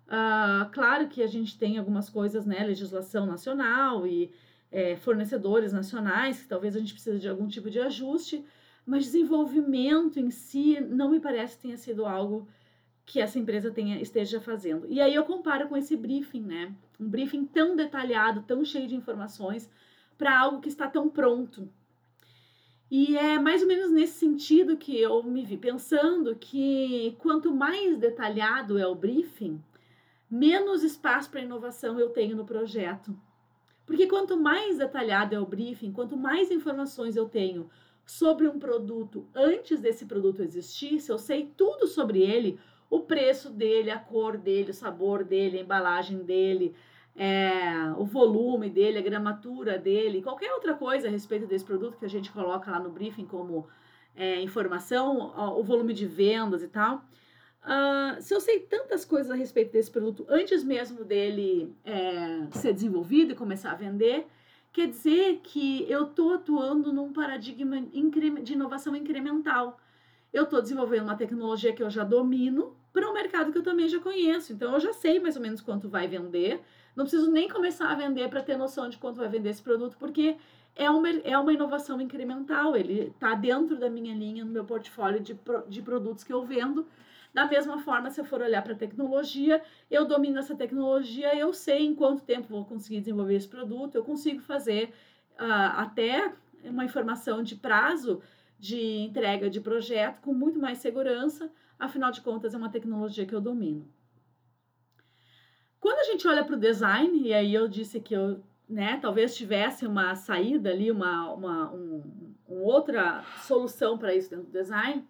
Uh, 0.07 0.71
claro 0.71 1.07
que 1.09 1.21
a 1.21 1.27
gente 1.27 1.57
tem 1.57 1.77
algumas 1.77 2.09
coisas, 2.09 2.45
né, 2.45 2.63
legislação 2.65 3.25
nacional 3.25 4.07
e 4.07 4.31
é, 4.71 4.95
fornecedores 4.95 5.73
nacionais, 5.73 6.41
que 6.41 6.47
talvez 6.47 6.75
a 6.75 6.79
gente 6.79 6.93
precise 6.93 7.19
de 7.19 7.27
algum 7.27 7.47
tipo 7.47 7.69
de 7.69 7.79
ajuste, 7.79 8.43
mas 8.85 9.03
desenvolvimento 9.03 10.19
em 10.19 10.31
si 10.31 10.79
não 10.79 11.09
me 11.09 11.19
parece 11.19 11.57
que 11.57 11.63
tenha 11.63 11.77
sido 11.77 12.05
algo 12.05 12.47
que 13.05 13.19
essa 13.21 13.39
empresa 13.39 13.71
tenha, 13.71 14.01
esteja 14.01 14.39
fazendo. 14.39 14.85
E 14.89 14.99
aí 14.99 15.13
eu 15.13 15.23
comparo 15.23 15.67
com 15.67 15.77
esse 15.77 15.95
briefing, 15.95 16.41
né? 16.41 16.73
Um 16.99 17.07
briefing 17.07 17.45
tão 17.45 17.75
detalhado, 17.75 18.43
tão 18.43 18.63
cheio 18.65 18.87
de 18.87 18.95
informações, 18.95 19.69
para 20.17 20.37
algo 20.37 20.59
que 20.59 20.67
está 20.67 20.87
tão 20.87 21.09
pronto. 21.09 21.69
E 22.89 23.17
é 23.17 23.37
mais 23.37 23.61
ou 23.61 23.67
menos 23.67 23.91
nesse 23.91 24.13
sentido 24.13 24.77
que 24.77 24.97
eu 24.97 25.21
me 25.23 25.43
vi 25.43 25.57
pensando 25.57 26.35
que 26.35 27.15
quanto 27.19 27.53
mais 27.53 27.97
detalhado 27.97 28.77
é 28.77 28.87
o 28.87 28.95
briefing, 28.95 29.61
menos 30.29 30.83
espaço 30.83 31.29
para 31.29 31.41
inovação 31.41 31.99
eu 31.99 32.09
tenho 32.09 32.35
no 32.35 32.45
projeto. 32.45 33.17
Porque 33.85 34.07
quanto 34.07 34.35
mais 34.35 34.77
detalhado 34.77 35.33
é 35.33 35.39
o 35.39 35.45
briefing, 35.45 35.93
quanto 35.93 36.17
mais 36.17 36.51
informações 36.51 37.15
eu 37.15 37.29
tenho 37.29 37.69
sobre 38.05 38.47
um 38.47 38.59
produto 38.59 39.25
antes 39.33 39.79
desse 39.79 40.05
produto 40.05 40.41
existir, 40.41 40.99
se 40.99 41.11
eu 41.11 41.17
sei 41.17 41.51
tudo 41.55 41.87
sobre 41.87 42.21
ele, 42.21 42.59
o 42.89 43.01
preço 43.01 43.49
dele, 43.49 43.91
a 43.91 43.99
cor 43.99 44.37
dele, 44.37 44.71
o 44.71 44.73
sabor 44.73 45.23
dele, 45.23 45.57
a 45.57 45.61
embalagem 45.61 46.23
dele, 46.23 46.73
é, 47.15 47.91
o 47.97 48.05
volume 48.05 48.69
dele, 48.69 48.97
a 48.97 49.01
gramatura 49.01 49.77
dele, 49.77 50.21
qualquer 50.21 50.53
outra 50.53 50.73
coisa 50.73 51.07
a 51.07 51.11
respeito 51.11 51.47
desse 51.47 51.65
produto 51.65 51.97
que 51.97 52.05
a 52.05 52.09
gente 52.09 52.31
coloca 52.31 52.71
lá 52.71 52.79
no 52.79 52.91
briefing 52.91 53.25
como 53.25 53.67
é, 54.15 54.41
informação, 54.41 55.33
o 55.57 55.63
volume 55.63 55.93
de 55.93 56.05
vendas 56.05 56.63
e 56.63 56.67
tal. 56.67 57.03
Uh, 57.67 58.21
se 58.21 58.33
eu 58.33 58.39
sei 58.39 58.61
tantas 58.61 59.03
coisas 59.03 59.29
a 59.29 59.35
respeito 59.35 59.73
desse 59.73 59.91
produto 59.91 60.25
antes 60.29 60.63
mesmo 60.63 61.03
dele 61.03 61.75
é, 61.83 62.47
ser 62.51 62.71
desenvolvido 62.71 63.33
e 63.33 63.35
começar 63.35 63.71
a 63.71 63.75
vender, 63.75 64.25
quer 64.71 64.87
dizer 64.87 65.41
que 65.43 65.85
eu 65.91 66.05
estou 66.05 66.33
atuando 66.35 66.93
num 66.93 67.11
paradigma 67.11 67.81
de 68.41 68.53
inovação 68.53 68.95
incremental. 68.95 69.77
Eu 70.31 70.43
estou 70.43 70.61
desenvolvendo 70.61 71.03
uma 71.03 71.17
tecnologia 71.17 71.73
que 71.73 71.83
eu 71.83 71.89
já 71.89 72.05
domino 72.05 72.73
para 72.93 73.09
um 73.09 73.13
mercado 73.13 73.51
que 73.51 73.57
eu 73.57 73.63
também 73.63 73.89
já 73.89 73.99
conheço. 73.99 74.53
Então, 74.53 74.73
eu 74.73 74.79
já 74.79 74.93
sei 74.93 75.19
mais 75.19 75.35
ou 75.35 75.41
menos 75.41 75.59
quanto 75.59 75.89
vai 75.89 76.07
vender, 76.07 76.61
não 76.95 77.03
preciso 77.03 77.29
nem 77.29 77.49
começar 77.49 77.91
a 77.91 77.95
vender 77.95 78.29
para 78.29 78.41
ter 78.41 78.55
noção 78.55 78.87
de 78.87 78.97
quanto 78.97 79.17
vai 79.17 79.27
vender 79.27 79.49
esse 79.49 79.61
produto, 79.61 79.97
porque 79.99 80.37
é 80.73 80.89
uma, 80.89 81.09
é 81.09 81.37
uma 81.37 81.51
inovação 81.51 81.99
incremental. 81.99 82.77
Ele 82.77 83.11
está 83.13 83.35
dentro 83.35 83.77
da 83.77 83.89
minha 83.89 84.15
linha, 84.15 84.45
no 84.45 84.51
meu 84.51 84.63
portfólio 84.63 85.19
de, 85.19 85.37
de 85.67 85.81
produtos 85.81 86.23
que 86.23 86.31
eu 86.31 86.45
vendo. 86.45 86.87
Da 87.37 87.45
mesma 87.45 87.77
forma, 87.77 88.09
se 88.09 88.19
eu 88.19 88.25
for 88.25 88.41
olhar 88.41 88.63
para 88.63 88.73
a 88.73 88.75
tecnologia, 88.75 89.61
eu 89.91 90.05
domino 90.05 90.39
essa 90.39 90.55
tecnologia, 90.55 91.37
eu 91.37 91.53
sei 91.53 91.85
em 91.85 91.93
quanto 91.93 92.23
tempo 92.23 92.47
vou 92.47 92.65
conseguir 92.65 92.99
desenvolver 92.99 93.35
esse 93.35 93.47
produto, 93.47 93.93
eu 93.93 94.03
consigo 94.03 94.41
fazer 94.41 94.91
uh, 95.39 95.69
até 95.75 96.33
uma 96.63 96.83
informação 96.83 97.43
de 97.43 97.55
prazo 97.55 98.23
de 98.57 98.81
entrega 99.01 99.51
de 99.51 99.61
projeto 99.61 100.19
com 100.21 100.33
muito 100.33 100.57
mais 100.57 100.79
segurança, 100.79 101.51
afinal 101.77 102.09
de 102.09 102.21
contas, 102.21 102.55
é 102.55 102.57
uma 102.57 102.71
tecnologia 102.71 103.23
que 103.23 103.35
eu 103.35 103.39
domino. 103.39 103.87
Quando 105.79 105.99
a 105.99 106.05
gente 106.05 106.27
olha 106.27 106.43
para 106.43 106.55
o 106.55 106.59
design, 106.59 107.21
e 107.21 107.35
aí 107.35 107.53
eu 107.53 107.67
disse 107.67 107.99
que 107.99 108.15
eu, 108.15 108.43
né, 108.67 108.97
talvez 108.99 109.37
tivesse 109.37 109.85
uma 109.85 110.15
saída 110.15 110.71
ali, 110.71 110.89
uma, 110.89 111.31
uma 111.31 111.71
um, 111.71 112.33
uma 112.47 112.61
outra 112.63 113.23
solução 113.43 113.95
para 113.95 114.15
isso 114.15 114.27
dentro 114.27 114.47
do 114.47 114.51
design, 114.51 115.07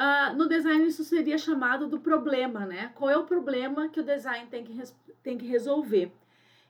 uh, 0.00 0.36
no 0.36 0.48
design 0.48 0.86
isso 0.86 1.04
seria 1.04 1.36
chamado 1.36 1.86
do 1.86 2.00
problema, 2.00 2.64
né? 2.64 2.90
Qual 2.94 3.10
é 3.10 3.16
o 3.16 3.24
problema 3.24 3.88
que 3.88 4.00
o 4.00 4.04
design 4.04 4.46
tem 4.48 4.64
que, 4.64 4.82
tem 5.22 5.36
que 5.36 5.46
resolver? 5.46 6.10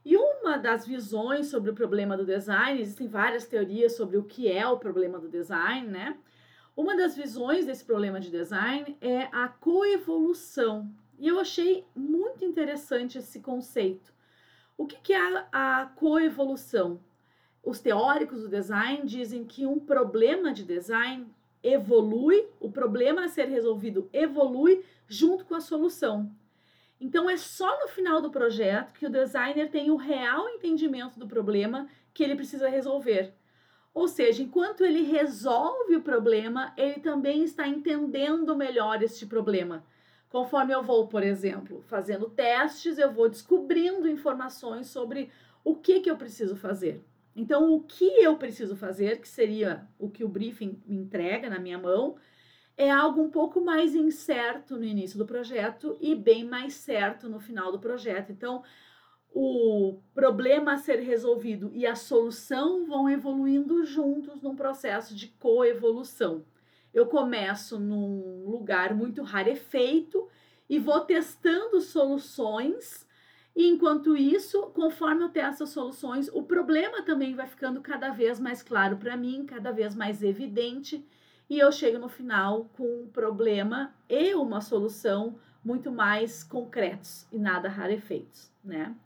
E 0.04 0.16
uma 0.16 0.56
das 0.56 0.86
visões 0.86 1.46
sobre 1.46 1.70
o 1.70 1.74
problema 1.74 2.16
do 2.16 2.24
design, 2.24 2.80
existem 2.80 3.06
várias 3.06 3.46
teorias 3.46 3.94
sobre 3.96 4.16
o 4.16 4.24
que 4.24 4.50
é 4.50 4.66
o 4.66 4.78
problema 4.78 5.18
do 5.18 5.28
design, 5.28 5.86
né? 5.86 6.16
Uma 6.76 6.96
das 6.96 7.14
visões 7.14 7.66
desse 7.66 7.84
problema 7.84 8.18
de 8.18 8.30
design 8.30 8.96
é 9.00 9.28
a 9.32 9.48
coevolução 9.48 10.90
e 11.20 11.28
eu 11.28 11.38
achei 11.38 11.84
muito 11.94 12.46
interessante 12.46 13.18
esse 13.18 13.40
conceito. 13.40 14.10
O 14.78 14.86
que, 14.86 15.12
é 15.12 15.46
a 15.52 15.92
coevolução? 15.94 16.98
Os 17.62 17.78
teóricos 17.78 18.40
do 18.40 18.48
design 18.48 19.06
dizem 19.06 19.44
que 19.44 19.66
um 19.66 19.78
problema 19.78 20.50
de 20.50 20.64
design 20.64 21.26
evolui, 21.62 22.46
o 22.58 22.70
problema 22.70 23.24
a 23.24 23.28
ser 23.28 23.46
resolvido 23.48 24.08
evolui 24.12 24.84
junto 25.06 25.44
com 25.44 25.54
a 25.54 25.60
solução. 25.60 26.30
Então 27.00 27.28
é 27.30 27.36
só 27.36 27.80
no 27.80 27.88
final 27.88 28.20
do 28.20 28.30
projeto 28.30 28.92
que 28.92 29.06
o 29.06 29.10
designer 29.10 29.70
tem 29.70 29.90
o 29.90 29.96
real 29.96 30.48
entendimento 30.48 31.18
do 31.18 31.26
problema 31.26 31.88
que 32.12 32.22
ele 32.22 32.36
precisa 32.36 32.68
resolver. 32.68 33.32
Ou 33.92 34.06
seja, 34.06 34.42
enquanto 34.42 34.84
ele 34.84 35.02
resolve 35.02 35.96
o 35.96 36.02
problema, 36.02 36.72
ele 36.76 37.00
também 37.00 37.42
está 37.42 37.66
entendendo 37.66 38.54
melhor 38.54 39.02
este 39.02 39.26
problema. 39.26 39.84
Conforme 40.28 40.72
eu 40.72 40.82
vou, 40.82 41.08
por 41.08 41.24
exemplo, 41.24 41.82
fazendo 41.88 42.30
testes, 42.30 42.98
eu 42.98 43.10
vou 43.10 43.28
descobrindo 43.28 44.08
informações 44.08 44.86
sobre 44.86 45.30
o 45.64 45.74
que, 45.74 46.00
que 46.00 46.10
eu 46.10 46.16
preciso 46.16 46.54
fazer. 46.54 47.04
Então, 47.34 47.72
o 47.72 47.82
que 47.82 48.04
eu 48.22 48.36
preciso 48.36 48.76
fazer, 48.76 49.20
que 49.20 49.28
seria 49.28 49.88
o 49.98 50.10
que 50.10 50.24
o 50.24 50.28
briefing 50.28 50.82
me 50.86 50.96
entrega 50.96 51.48
na 51.48 51.58
minha 51.58 51.78
mão, 51.78 52.16
é 52.76 52.90
algo 52.90 53.22
um 53.22 53.30
pouco 53.30 53.60
mais 53.60 53.94
incerto 53.94 54.76
no 54.76 54.84
início 54.84 55.18
do 55.18 55.26
projeto 55.26 55.96
e 56.00 56.14
bem 56.14 56.44
mais 56.44 56.74
certo 56.74 57.28
no 57.28 57.38
final 57.38 57.70
do 57.70 57.78
projeto. 57.78 58.32
Então, 58.32 58.62
o 59.32 60.00
problema 60.12 60.72
a 60.72 60.78
ser 60.78 61.00
resolvido 61.00 61.70
e 61.72 61.86
a 61.86 61.94
solução 61.94 62.86
vão 62.86 63.08
evoluindo 63.08 63.84
juntos 63.84 64.42
num 64.42 64.56
processo 64.56 65.14
de 65.14 65.28
coevolução 65.28 66.44
eu 66.92 67.06
começo 67.06 67.78
num 67.78 68.44
lugar 68.48 68.94
muito 68.94 69.22
rarefeito 69.22 70.28
e 70.68 70.78
vou 70.78 71.00
testando 71.00 71.80
soluções. 71.80 73.06
E 73.60 73.68
enquanto 73.68 74.16
isso, 74.16 74.68
conforme 74.68 75.22
eu 75.22 75.28
testo 75.28 75.64
as 75.64 75.68
soluções, 75.68 76.30
o 76.32 76.42
problema 76.42 77.02
também 77.02 77.34
vai 77.34 77.46
ficando 77.46 77.82
cada 77.82 78.08
vez 78.08 78.40
mais 78.40 78.62
claro 78.62 78.96
para 78.96 79.18
mim, 79.18 79.44
cada 79.44 79.70
vez 79.70 79.94
mais 79.94 80.22
evidente, 80.22 81.06
e 81.46 81.58
eu 81.58 81.70
chego 81.70 81.98
no 81.98 82.08
final 82.08 82.70
com 82.72 83.02
um 83.02 83.06
problema 83.08 83.94
e 84.08 84.32
uma 84.34 84.62
solução 84.62 85.38
muito 85.62 85.92
mais 85.92 86.42
concretos 86.42 87.26
e 87.30 87.38
nada 87.38 87.68
rarefeitos, 87.68 88.50
né? 88.64 88.96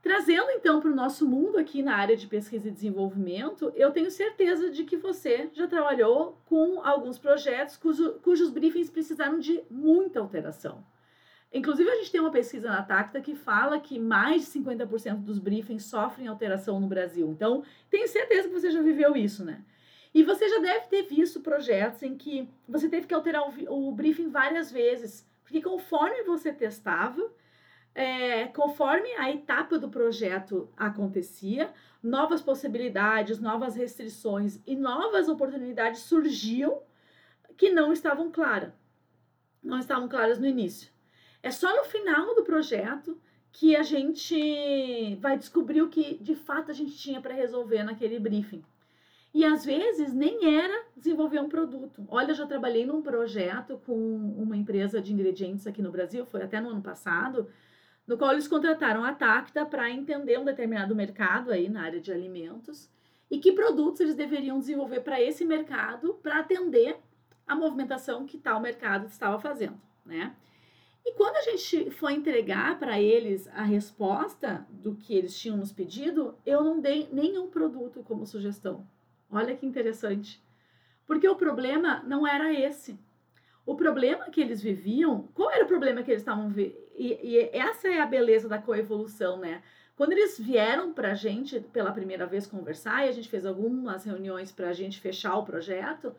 Trazendo 0.00 0.52
então 0.52 0.80
para 0.80 0.92
o 0.92 0.94
nosso 0.94 1.28
mundo 1.28 1.58
aqui 1.58 1.82
na 1.82 1.96
área 1.96 2.16
de 2.16 2.28
pesquisa 2.28 2.68
e 2.68 2.70
desenvolvimento, 2.70 3.72
eu 3.74 3.90
tenho 3.90 4.12
certeza 4.12 4.70
de 4.70 4.84
que 4.84 4.96
você 4.96 5.50
já 5.52 5.66
trabalhou 5.66 6.40
com 6.46 6.80
alguns 6.84 7.18
projetos 7.18 7.76
cujo, 7.76 8.12
cujos 8.22 8.48
briefings 8.48 8.90
precisaram 8.90 9.40
de 9.40 9.60
muita 9.68 10.20
alteração. 10.20 10.84
Inclusive, 11.56 11.88
a 11.88 11.96
gente 11.96 12.12
tem 12.12 12.20
uma 12.20 12.30
pesquisa 12.30 12.68
na 12.68 12.82
Tacta 12.82 13.20
que 13.20 13.34
fala 13.34 13.80
que 13.80 13.98
mais 13.98 14.42
de 14.44 14.60
50% 14.60 15.16
dos 15.16 15.38
briefings 15.38 15.86
sofrem 15.86 16.28
alteração 16.28 16.78
no 16.78 16.86
Brasil. 16.86 17.28
Então, 17.30 17.64
tenho 17.88 18.06
certeza 18.06 18.48
que 18.48 18.54
você 18.54 18.70
já 18.70 18.82
viveu 18.82 19.16
isso, 19.16 19.42
né? 19.42 19.64
E 20.12 20.22
você 20.22 20.48
já 20.48 20.58
deve 20.58 20.86
ter 20.88 21.02
visto 21.02 21.40
projetos 21.40 22.02
em 22.02 22.14
que 22.14 22.48
você 22.68 22.88
teve 22.88 23.06
que 23.06 23.14
alterar 23.14 23.42
o, 23.42 23.88
o 23.88 23.92
briefing 23.92 24.28
várias 24.28 24.70
vezes, 24.70 25.26
porque 25.42 25.62
conforme 25.62 26.22
você 26.24 26.52
testava, 26.52 27.22
é, 27.94 28.46
conforme 28.48 29.10
a 29.14 29.30
etapa 29.30 29.78
do 29.78 29.88
projeto 29.88 30.68
acontecia, 30.76 31.72
novas 32.02 32.42
possibilidades, 32.42 33.40
novas 33.40 33.74
restrições 33.74 34.60
e 34.66 34.76
novas 34.76 35.28
oportunidades 35.28 36.00
surgiam 36.00 36.82
que 37.56 37.70
não 37.70 37.92
estavam 37.92 38.30
claras. 38.30 38.74
Não 39.62 39.78
estavam 39.78 40.06
claras 40.06 40.38
no 40.38 40.46
início. 40.46 40.95
É 41.42 41.50
só 41.50 41.74
no 41.76 41.84
final 41.84 42.34
do 42.34 42.44
projeto 42.44 43.18
que 43.52 43.74
a 43.74 43.82
gente 43.82 45.16
vai 45.16 45.38
descobrir 45.38 45.80
o 45.82 45.88
que 45.88 46.18
de 46.22 46.34
fato 46.34 46.70
a 46.70 46.74
gente 46.74 46.96
tinha 46.96 47.20
para 47.20 47.34
resolver 47.34 47.82
naquele 47.82 48.18
briefing. 48.18 48.62
E 49.32 49.44
às 49.44 49.64
vezes 49.64 50.12
nem 50.12 50.58
era 50.58 50.84
desenvolver 50.96 51.40
um 51.40 51.48
produto. 51.48 52.06
Olha, 52.08 52.30
eu 52.30 52.34
já 52.34 52.46
trabalhei 52.46 52.86
num 52.86 53.02
projeto 53.02 53.80
com 53.84 53.94
uma 53.94 54.56
empresa 54.56 55.00
de 55.00 55.12
ingredientes 55.12 55.66
aqui 55.66 55.82
no 55.82 55.90
Brasil, 55.90 56.24
foi 56.24 56.42
até 56.42 56.60
no 56.60 56.70
ano 56.70 56.82
passado, 56.82 57.48
no 58.06 58.16
qual 58.16 58.32
eles 58.32 58.48
contrataram 58.48 59.04
a 59.04 59.12
Tacta 59.12 59.66
para 59.66 59.90
entender 59.90 60.38
um 60.38 60.44
determinado 60.44 60.94
mercado 60.94 61.50
aí 61.50 61.68
na 61.68 61.82
área 61.82 62.00
de 62.00 62.12
alimentos 62.12 62.90
e 63.30 63.38
que 63.38 63.52
produtos 63.52 64.00
eles 64.00 64.14
deveriam 64.14 64.58
desenvolver 64.58 65.00
para 65.00 65.20
esse 65.20 65.44
mercado 65.44 66.14
para 66.22 66.40
atender 66.40 66.96
a 67.46 67.54
movimentação 67.54 68.26
que 68.26 68.38
tal 68.38 68.60
mercado 68.60 69.06
estava 69.06 69.38
fazendo, 69.38 69.80
né? 70.04 70.34
E 71.06 71.12
quando 71.12 71.36
a 71.36 71.42
gente 71.42 71.88
foi 71.92 72.14
entregar 72.14 72.76
para 72.80 73.00
eles 73.00 73.46
a 73.54 73.62
resposta 73.62 74.66
do 74.68 74.96
que 74.96 75.14
eles 75.14 75.38
tinham 75.38 75.56
nos 75.56 75.70
pedido, 75.70 76.36
eu 76.44 76.64
não 76.64 76.80
dei 76.80 77.08
nenhum 77.12 77.48
produto 77.48 78.02
como 78.02 78.26
sugestão. 78.26 78.84
Olha 79.30 79.56
que 79.56 79.64
interessante. 79.64 80.42
Porque 81.06 81.28
o 81.28 81.36
problema 81.36 82.02
não 82.04 82.26
era 82.26 82.52
esse. 82.52 82.98
O 83.64 83.76
problema 83.76 84.30
que 84.30 84.40
eles 84.40 84.60
viviam, 84.60 85.28
qual 85.32 85.48
era 85.52 85.64
o 85.64 85.68
problema 85.68 86.02
que 86.02 86.10
eles 86.10 86.22
estavam 86.22 86.48
vivendo? 86.48 86.76
E, 86.96 87.18
e, 87.22 87.50
essa 87.52 87.86
é 87.86 88.00
a 88.00 88.06
beleza 88.06 88.48
da 88.48 88.58
coevolução, 88.58 89.38
né? 89.38 89.62
Quando 89.94 90.12
eles 90.12 90.36
vieram 90.38 90.92
para 90.92 91.12
a 91.12 91.14
gente 91.14 91.60
pela 91.60 91.92
primeira 91.92 92.26
vez 92.26 92.48
conversar, 92.48 93.06
e 93.06 93.08
a 93.08 93.12
gente 93.12 93.28
fez 93.28 93.46
algumas 93.46 94.04
reuniões 94.04 94.50
para 94.50 94.70
a 94.70 94.72
gente 94.72 95.00
fechar 95.00 95.36
o 95.36 95.44
projeto, 95.44 96.14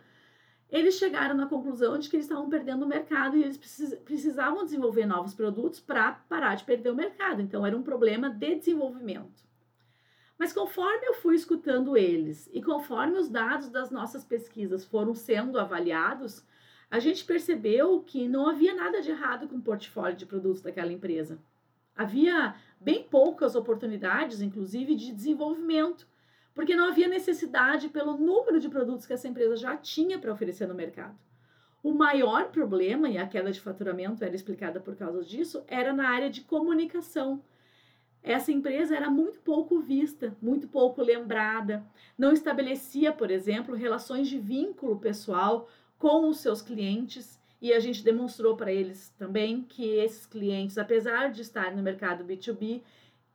eles 0.70 0.96
chegaram 0.96 1.36
na 1.36 1.48
conclusão 1.48 1.98
de 1.98 2.10
que 2.10 2.18
eles 2.18 2.26
estavam 2.26 2.50
perdendo 2.50 2.84
o 2.84 2.88
mercado 2.88 3.38
e 3.38 3.44
eles 3.44 3.58
precisavam 4.04 4.66
desenvolver 4.66 5.06
novos 5.06 5.34
produtos 5.34 5.80
para 5.80 6.12
parar 6.12 6.56
de 6.56 6.66
perder 6.66 6.92
o 6.92 6.96
mercado. 6.96 7.42
Então, 7.42 7.66
era 7.66 7.78
um 7.78 7.84
problema 7.84 8.30
de 8.30 8.56
desenvolvimento. 8.56 9.48
Mas 10.38 10.54
conforme 10.54 11.08
eu 11.08 11.16
fui 11.16 11.36
escutando 11.36 11.98
eles 11.98 12.50
e 12.54 12.62
conforme 12.62 13.18
os 13.18 13.30
dados 13.30 13.70
das 13.70 13.90
nossas 13.90 14.24
pesquisas 14.24 14.86
foram 14.86 15.16
sendo 15.16 15.58
avaliados, 15.60 16.46
a 16.92 17.00
gente 17.00 17.26
percebeu 17.26 18.02
que 18.02 18.28
não 18.28 18.48
havia 18.48 18.76
nada 18.76 19.02
de 19.02 19.10
errado 19.10 19.48
com 19.48 19.56
o 19.56 19.62
portfólio 19.62 20.16
de 20.16 20.26
produtos 20.26 20.62
daquela 20.62 20.92
empresa. 20.92 21.40
Havia 21.96 22.56
bem 22.80 23.04
poucas 23.04 23.56
oportunidades, 23.56 24.42
inclusive, 24.42 24.96
de 24.96 25.12
desenvolvimento 25.12 26.08
porque 26.58 26.76
não 26.76 26.90
havia 26.90 27.08
necessidade 27.08 27.88
pelo 27.88 28.18
número 28.18 28.60
de 28.60 28.68
produtos 28.68 29.06
que 29.06 29.14
essa 29.14 29.28
empresa 29.28 29.56
já 29.56 29.78
tinha 29.78 30.18
para 30.18 30.34
oferecer 30.34 30.68
no 30.68 30.74
mercado. 30.74 31.16
O 31.84 31.94
maior 31.94 32.50
problema, 32.50 33.08
e 33.08 33.16
a 33.16 33.28
queda 33.28 33.52
de 33.52 33.62
faturamento 33.62 34.26
era 34.26 34.34
explicada 34.34 34.80
por 34.80 34.96
causa 34.96 35.24
disso, 35.24 35.64
era 35.68 35.94
na 35.94 36.10
área 36.10 36.32
de 36.32 36.42
comunicação. 36.42 37.44
Essa 38.24 38.52
empresa 38.52 38.96
era 38.96 39.08
muito 39.08 39.40
pouco 39.42 39.80
vista, 39.80 40.36
muito 40.42 40.68
pouco 40.68 41.00
lembrada, 41.00 41.86
não 42.18 42.34
estabelecia, 42.34 43.14
por 43.14 43.30
exemplo, 43.30 43.76
relações 43.76 44.28
de 44.28 44.40
vínculo 44.40 44.98
pessoal 44.98 45.70
com 46.00 46.28
os 46.28 46.40
seus 46.40 46.64
clientes. 46.64 47.40
E 47.62 47.72
a 47.72 47.80
gente 47.80 48.04
demonstrou 48.04 48.58
para 48.58 48.74
eles 48.74 49.10
também 49.10 49.62
que 49.62 49.86
esses 49.98 50.26
clientes, 50.26 50.80
apesar 50.80 51.30
de 51.30 51.44
estarem 51.44 51.78
no 51.78 51.84
mercado 51.84 52.26
B2B, 52.26 52.82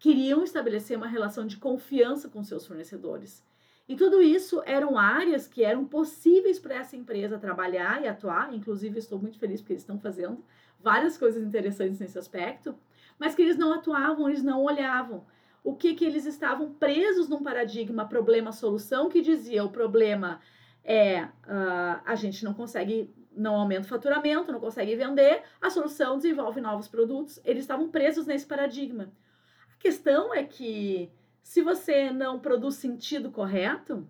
queriam 0.02 0.42
estabelecer 0.42 0.97
uma 0.97 1.06
relação 1.06 1.47
de 1.47 1.56
confiança 1.56 2.28
com 2.28 2.42
seus 2.42 2.66
fornecedores. 2.66 3.40
E 3.88 3.94
tudo 3.94 4.21
isso 4.21 4.61
eram 4.66 4.99
áreas 4.99 5.47
que 5.47 5.62
eram 5.62 5.85
possíveis 5.85 6.59
para 6.59 6.75
essa 6.75 6.97
empresa 6.97 7.38
trabalhar 7.38 8.02
e 8.02 8.09
atuar. 8.09 8.52
Inclusive, 8.52 8.99
estou 8.99 9.16
muito 9.16 9.38
feliz 9.38 9.61
porque 9.61 9.75
eles 9.75 9.85
estão 9.85 10.00
fazendo 10.00 10.44
várias 10.80 11.16
coisas 11.16 11.40
interessantes 11.44 12.00
nesse 12.00 12.18
aspecto, 12.18 12.75
mas 13.16 13.37
que 13.37 13.42
eles 13.42 13.56
não 13.56 13.73
atuavam, 13.73 14.28
eles 14.28 14.42
não 14.42 14.64
olhavam. 14.64 15.25
O 15.62 15.76
que, 15.76 15.94
que 15.94 16.04
eles 16.04 16.26
estavam 16.26 16.75
presos 16.75 17.28
num 17.28 17.40
paradigma 17.40 18.04
problema-solução 18.04 19.09
que 19.09 19.23
dizia 19.23 19.62
o 19.62 19.71
problema 19.71 20.40
é 20.82 21.22
uh, 21.22 22.03
a 22.05 22.16
gente 22.16 22.44
não 22.44 22.55
consegue, 22.55 23.09
não 23.31 23.55
aumenta 23.55 23.83
o 23.83 23.88
faturamento, 23.88 24.50
não 24.50 24.59
consegue 24.59 24.96
vender, 24.96 25.44
a 25.61 25.70
solução 25.70 26.16
desenvolve 26.16 26.61
novos 26.61 26.88
produtos. 26.88 27.40
Eles 27.44 27.62
estavam 27.62 27.88
presos 27.88 28.26
nesse 28.26 28.46
paradigma 28.46 29.12
questão 29.83 30.33
é 30.33 30.45
que 30.45 31.11
se 31.42 31.61
você 31.61 32.12
não 32.12 32.38
produz 32.38 32.77
sentido 32.77 33.33
correto, 33.33 34.07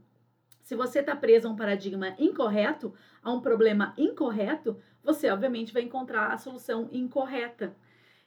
se 0.61 0.77
você 0.77 1.01
está 1.01 1.17
preso 1.17 1.49
a 1.49 1.51
um 1.51 1.57
paradigma 1.57 2.15
incorreto, 2.19 2.93
a 3.23 3.33
um 3.33 3.41
problema 3.41 3.95
incorreto, 3.97 4.77
você 5.03 5.31
obviamente 5.31 5.73
vai 5.73 5.83
encontrar 5.83 6.27
a 6.27 6.37
solução 6.37 6.91
incorreta. 6.93 7.75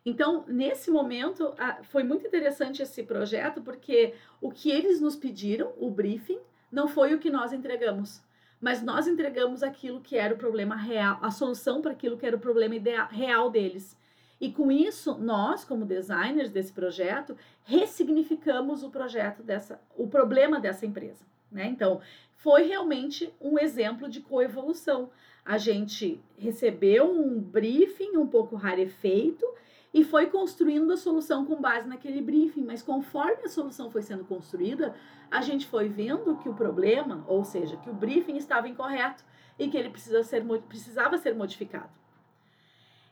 Então, 0.03 0.43
nesse 0.47 0.89
momento, 0.89 1.53
foi 1.83 2.03
muito 2.03 2.25
interessante 2.25 2.81
esse 2.81 3.03
projeto, 3.03 3.61
porque 3.61 4.15
o 4.41 4.51
que 4.51 4.71
eles 4.71 4.99
nos 4.99 5.15
pediram, 5.15 5.71
o 5.77 5.89
briefing, 5.91 6.39
não 6.71 6.87
foi 6.87 7.13
o 7.13 7.19
que 7.19 7.29
nós 7.29 7.53
entregamos. 7.53 8.23
Mas 8.59 8.81
nós 8.81 9.07
entregamos 9.07 9.61
aquilo 9.61 10.01
que 10.01 10.17
era 10.17 10.33
o 10.33 10.37
problema 10.37 10.75
real, 10.75 11.19
a 11.21 11.29
solução 11.29 11.81
para 11.81 11.91
aquilo 11.91 12.17
que 12.17 12.25
era 12.25 12.35
o 12.35 12.39
problema 12.39 12.75
ideal, 12.75 13.07
real 13.07 13.51
deles. 13.51 13.97
E 14.39 14.51
com 14.51 14.71
isso, 14.71 15.17
nós, 15.17 15.63
como 15.63 15.85
designers 15.85 16.49
desse 16.49 16.73
projeto, 16.73 17.37
ressignificamos 17.63 18.83
o 18.83 18.89
projeto 18.89 19.41
dessa, 19.41 19.79
o 19.95 20.07
problema 20.07 20.59
dessa 20.59 20.85
empresa. 20.85 21.25
Né? 21.51 21.67
Então, 21.67 22.01
foi 22.35 22.63
realmente 22.63 23.33
um 23.39 23.57
exemplo 23.57 24.09
de 24.09 24.21
coevolução. 24.21 25.09
A 25.43 25.57
gente 25.57 26.21
recebeu 26.37 27.09
um 27.09 27.39
briefing 27.39 28.17
um 28.17 28.27
pouco 28.27 28.55
rarefeito 28.55 29.45
e 29.93 30.03
foi 30.03 30.25
construindo 30.25 30.91
a 30.91 30.97
solução 30.97 31.45
com 31.45 31.61
base 31.61 31.87
naquele 31.87 32.21
briefing, 32.21 32.65
mas 32.65 32.81
conforme 32.81 33.43
a 33.45 33.47
solução 33.47 33.89
foi 33.89 34.01
sendo 34.01 34.25
construída, 34.25 34.93
a 35.31 35.41
gente 35.41 35.65
foi 35.65 35.87
vendo 35.87 36.35
que 36.37 36.49
o 36.49 36.53
problema, 36.53 37.23
ou 37.27 37.45
seja, 37.45 37.77
que 37.77 37.89
o 37.89 37.93
briefing 37.93 38.35
estava 38.35 38.67
incorreto 38.67 39.23
e 39.57 39.69
que 39.69 39.77
ele 39.77 39.89
precisa 39.89 40.21
ser, 40.23 40.43
precisava 40.67 41.17
ser 41.17 41.33
modificado. 41.33 41.89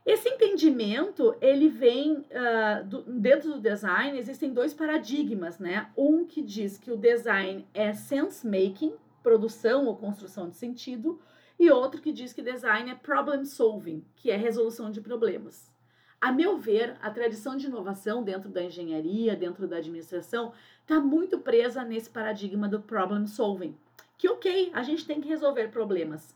Esse 0.06 0.28
entendimento, 0.28 1.34
ele 1.40 1.70
vem 1.70 2.18
uh, 2.18 2.84
do, 2.86 3.04
dentro 3.04 3.54
do 3.54 3.60
design, 3.60 4.18
existem 4.18 4.54
dois 4.54 4.74
paradigmas, 4.74 5.60
né? 5.60 5.90
Um 5.98 6.26
que 6.26 6.42
diz 6.42 6.78
que 6.78 6.92
o 6.92 6.98
design 6.98 7.66
é 7.74 7.94
sense 7.94 8.46
making, 8.46 8.94
produção 9.22 9.86
ou 9.86 9.96
construção 9.96 10.50
de 10.50 10.58
sentido, 10.58 11.22
e 11.58 11.72
outro 11.72 12.02
que 12.02 12.12
diz 12.12 12.34
que 12.34 12.42
design 12.42 12.92
é 12.92 12.96
problem 12.96 13.46
solving, 13.46 14.04
que 14.18 14.30
é 14.30 14.36
resolução 14.36 14.92
de 14.92 15.00
problemas. 15.00 15.72
A 16.20 16.32
meu 16.32 16.58
ver, 16.58 16.98
a 17.02 17.10
tradição 17.10 17.56
de 17.56 17.68
inovação 17.68 18.24
dentro 18.24 18.50
da 18.50 18.64
engenharia, 18.64 19.36
dentro 19.36 19.68
da 19.68 19.78
administração, 19.78 20.52
está 20.82 21.00
muito 21.00 21.40
presa 21.40 21.84
nesse 21.86 22.10
paradigma 22.10 22.68
do 22.68 22.82
problem 22.82 23.26
solving. 23.26 23.76
Que 24.18 24.30
ok, 24.30 24.72
a 24.74 24.84
gente 24.84 25.06
tem 25.06 25.22
que 25.22 25.28
resolver 25.28 25.70
problemas, 25.70 26.36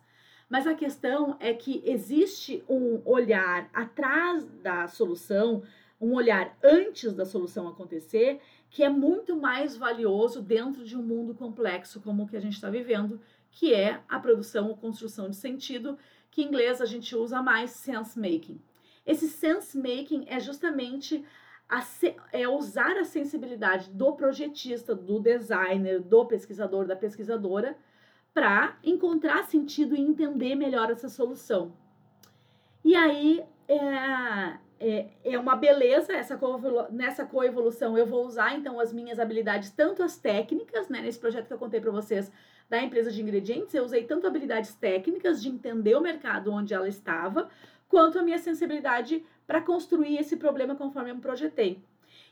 mas 0.50 0.66
a 0.66 0.74
questão 0.74 1.36
é 1.40 1.54
que 1.54 1.82
existe 1.86 2.64
um 2.70 3.02
olhar 3.06 3.70
atrás 3.74 4.46
da 4.64 4.88
solução, 4.88 5.64
um 6.00 6.14
olhar 6.14 6.58
antes 6.64 7.14
da 7.14 7.26
solução 7.26 7.68
acontecer, 7.68 8.40
que 8.70 8.84
é 8.84 8.90
muito 8.90 9.36
mais 9.36 9.76
valioso 9.76 10.42
dentro 10.42 10.86
de 10.86 10.96
um 10.96 11.02
mundo 11.02 11.34
complexo 11.34 12.02
como 12.02 12.24
o 12.24 12.28
que 12.28 12.38
a 12.38 12.42
gente 12.42 12.54
está 12.54 12.70
vivendo, 12.70 13.20
que 13.52 13.74
é 13.74 14.02
a 14.08 14.20
produção 14.20 14.70
ou 14.70 14.78
construção 14.78 15.30
de 15.30 15.36
sentido, 15.36 15.98
que 16.30 16.42
em 16.42 16.46
inglês 16.46 16.82
a 16.82 16.86
gente 16.86 17.16
usa 17.16 17.42
mais 17.42 17.72
sense 17.72 18.20
making. 18.20 18.62
Esse 19.06 19.28
sense 19.28 19.78
making 19.78 20.26
é 20.28 20.40
justamente 20.40 21.26
a, 21.68 21.84
é 22.32 22.48
usar 22.48 22.98
a 22.98 23.04
sensibilidade 23.04 23.90
do 23.90 24.14
projetista, 24.14 24.96
do 24.96 25.20
designer, 25.20 26.00
do 26.00 26.26
pesquisador, 26.26 26.86
da 26.86 26.96
pesquisadora 26.96 27.78
para 28.38 28.78
encontrar 28.84 29.46
sentido 29.46 29.96
e 29.96 30.00
entender 30.00 30.54
melhor 30.54 30.92
essa 30.92 31.10
solução. 31.10 31.74
E 32.86 32.96
aí 32.96 33.44
é, 33.68 34.58
é, 34.80 35.08
é 35.24 35.40
uma 35.40 35.56
beleza 35.56 36.14
essa 36.14 36.40
nessa 36.92 37.26
coevolução. 37.26 37.98
Eu 37.98 38.06
vou 38.06 38.24
usar 38.24 38.56
então 38.56 38.80
as 38.80 38.94
minhas 38.94 39.18
habilidades, 39.18 39.72
tanto 39.72 40.04
as 40.04 40.18
técnicas, 40.18 40.88
né, 40.88 41.02
nesse 41.02 41.18
projeto 41.18 41.48
que 41.48 41.54
eu 41.54 41.58
contei 41.58 41.82
para 41.82 41.90
vocês 41.90 42.32
da 42.70 42.80
empresa 42.80 43.12
de 43.12 43.24
ingredientes, 43.24 43.74
eu 43.74 43.84
usei 43.84 44.04
tanto 44.04 44.28
habilidades 44.28 44.76
técnicas 44.76 45.42
de 45.42 45.50
entender 45.50 45.96
o 45.96 46.02
mercado 46.02 46.52
onde 46.52 46.76
ela 46.76 46.88
estava, 46.88 47.50
quanto 47.90 48.20
a 48.20 48.22
minha 48.22 48.38
sensibilidade 48.38 49.26
para 49.48 49.62
construir 49.62 50.16
esse 50.20 50.38
problema 50.38 50.76
conforme 50.76 51.10
eu 51.10 51.16
me 51.16 51.22
projetei. 51.22 51.82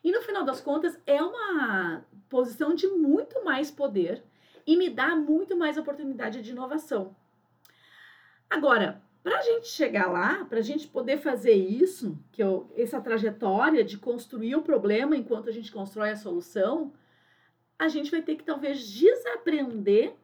E 0.04 0.12
no 0.12 0.22
final 0.22 0.46
das 0.46 0.62
contas, 0.62 1.00
é 1.08 1.20
uma 1.20 2.06
posição 2.30 2.76
de 2.76 2.86
muito 2.90 3.44
mais 3.44 3.72
poder 3.72 4.24
e 4.66 4.76
me 4.76 4.90
dá 4.90 5.16
muito 5.16 5.56
mais 5.56 5.78
oportunidade 5.78 6.42
de 6.42 6.52
inovação. 6.52 7.16
Agora, 8.50 9.02
para 9.24 9.40
a 9.40 9.42
gente 9.42 9.68
chegar 9.68 10.12
lá, 10.12 10.46
para 10.46 10.60
a 10.60 10.62
gente 10.62 10.88
poder 10.88 11.18
fazer 11.18 11.54
isso, 11.54 12.18
que 12.32 12.44
eu, 12.44 12.72
essa 12.78 13.02
trajetória 13.02 13.84
de 13.84 13.98
construir 13.98 14.56
o 14.56 14.62
problema 14.62 15.18
enquanto 15.18 15.50
a 15.50 15.52
gente 15.52 15.72
constrói 15.72 16.12
a 16.12 16.16
solução, 16.16 16.94
a 17.78 17.88
gente 17.88 18.12
vai 18.12 18.22
ter 18.22 18.36
que 18.36 18.44
talvez 18.44 18.88
desaprender 18.88 20.16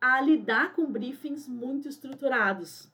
a 0.00 0.20
lidar 0.20 0.74
com 0.74 0.90
briefings 0.90 1.46
muito 1.46 1.88
estruturados. 1.88 2.90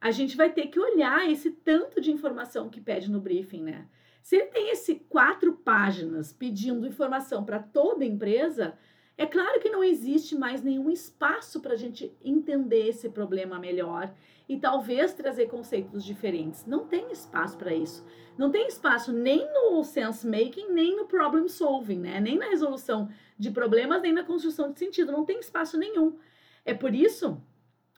A 0.00 0.10
gente 0.10 0.36
vai 0.36 0.52
ter 0.52 0.66
que 0.66 0.80
olhar 0.80 1.30
esse 1.30 1.50
tanto 1.50 2.00
de 2.00 2.10
informação 2.10 2.68
que 2.68 2.80
pede 2.80 3.10
no 3.10 3.20
briefing, 3.20 3.62
né? 3.62 3.86
Se 4.22 4.34
ele 4.34 4.46
tem 4.46 4.70
esse 4.70 4.96
quatro 4.96 5.52
páginas 5.52 6.32
pedindo 6.32 6.86
informação 6.86 7.44
para 7.44 7.60
toda 7.60 8.02
a 8.02 8.06
empresa, 8.06 8.76
é 9.18 9.26
claro 9.26 9.60
que 9.60 9.70
não 9.70 9.82
existe 9.82 10.34
mais 10.34 10.62
nenhum 10.62 10.90
espaço 10.90 11.60
para 11.60 11.72
a 11.72 11.76
gente 11.76 12.14
entender 12.22 12.88
esse 12.88 13.08
problema 13.08 13.58
melhor 13.58 14.12
e 14.48 14.58
talvez 14.58 15.14
trazer 15.14 15.46
conceitos 15.46 16.04
diferentes. 16.04 16.66
Não 16.66 16.86
tem 16.86 17.10
espaço 17.10 17.56
para 17.56 17.74
isso. 17.74 18.06
Não 18.36 18.50
tem 18.50 18.68
espaço 18.68 19.12
nem 19.12 19.50
no 19.52 19.82
sense 19.82 20.26
making, 20.26 20.70
nem 20.70 20.94
no 20.94 21.06
problem 21.06 21.48
solving, 21.48 21.98
né? 21.98 22.20
Nem 22.20 22.36
na 22.36 22.46
resolução 22.46 23.08
de 23.38 23.50
problemas, 23.50 24.02
nem 24.02 24.12
na 24.12 24.22
construção 24.22 24.70
de 24.70 24.78
sentido. 24.78 25.10
Não 25.10 25.24
tem 25.24 25.40
espaço 25.40 25.78
nenhum. 25.78 26.18
É 26.64 26.74
por 26.74 26.94
isso 26.94 27.40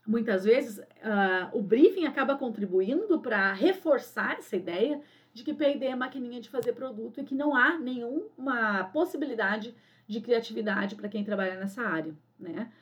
muitas 0.08 0.44
vezes, 0.44 0.78
uh, 0.78 1.50
o 1.52 1.60
briefing 1.60 2.06
acaba 2.06 2.34
contribuindo 2.34 3.20
para 3.20 3.52
reforçar 3.52 4.38
essa 4.38 4.56
ideia 4.56 5.02
de 5.34 5.44
que 5.44 5.52
P&D 5.52 5.84
é 5.84 5.94
maquininha 5.94 6.40
de 6.40 6.48
fazer 6.48 6.72
produto 6.72 7.20
e 7.20 7.24
que 7.24 7.34
não 7.34 7.54
há 7.54 7.76
nenhuma 7.76 8.84
possibilidade 8.84 9.74
de 10.08 10.20
criatividade 10.20 10.96
para 10.96 11.08
quem 11.08 11.22
trabalha 11.22 11.56
nessa 11.56 11.82
área, 11.82 12.16
né? 12.40 12.72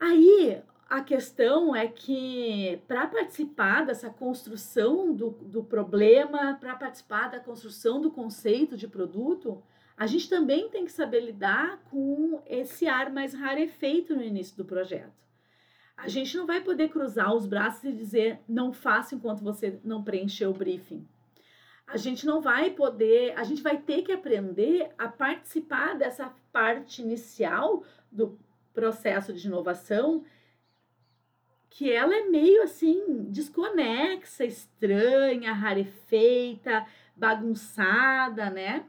Aí 0.00 0.60
a 0.88 1.02
questão 1.02 1.76
é 1.76 1.86
que 1.86 2.80
para 2.88 3.06
participar 3.06 3.86
dessa 3.86 4.10
construção 4.10 5.14
do, 5.14 5.30
do 5.30 5.62
problema, 5.62 6.54
para 6.54 6.74
participar 6.74 7.30
da 7.30 7.38
construção 7.38 8.00
do 8.00 8.10
conceito 8.10 8.76
de 8.76 8.88
produto, 8.88 9.62
a 9.96 10.06
gente 10.06 10.28
também 10.28 10.68
tem 10.68 10.84
que 10.84 10.92
saber 10.92 11.20
lidar 11.20 11.78
com 11.90 12.42
esse 12.46 12.86
ar 12.86 13.10
mais 13.10 13.34
rarefeito 13.34 14.14
no 14.14 14.22
início 14.22 14.56
do 14.56 14.64
projeto. 14.64 15.18
A 15.96 16.08
gente 16.08 16.36
não 16.36 16.46
vai 16.46 16.60
poder 16.60 16.88
cruzar 16.88 17.34
os 17.34 17.46
braços 17.46 17.84
e 17.84 17.92
dizer 17.92 18.40
não 18.48 18.72
faça 18.72 19.14
enquanto 19.14 19.42
você 19.42 19.80
não 19.84 20.02
preencher 20.02 20.46
o 20.46 20.54
briefing. 20.54 21.06
A 21.88 21.96
gente 21.96 22.26
não 22.26 22.42
vai 22.42 22.70
poder, 22.70 23.32
a 23.34 23.42
gente 23.44 23.62
vai 23.62 23.78
ter 23.78 24.02
que 24.02 24.12
aprender 24.12 24.92
a 24.98 25.08
participar 25.08 25.96
dessa 25.96 26.34
parte 26.52 27.00
inicial 27.00 27.82
do 28.12 28.38
processo 28.74 29.32
de 29.32 29.46
inovação, 29.46 30.22
que 31.70 31.90
ela 31.90 32.14
é 32.14 32.24
meio 32.28 32.62
assim 32.62 33.24
desconexa, 33.30 34.44
estranha, 34.44 35.52
rarefeita, 35.54 36.86
bagunçada, 37.16 38.50
né? 38.50 38.84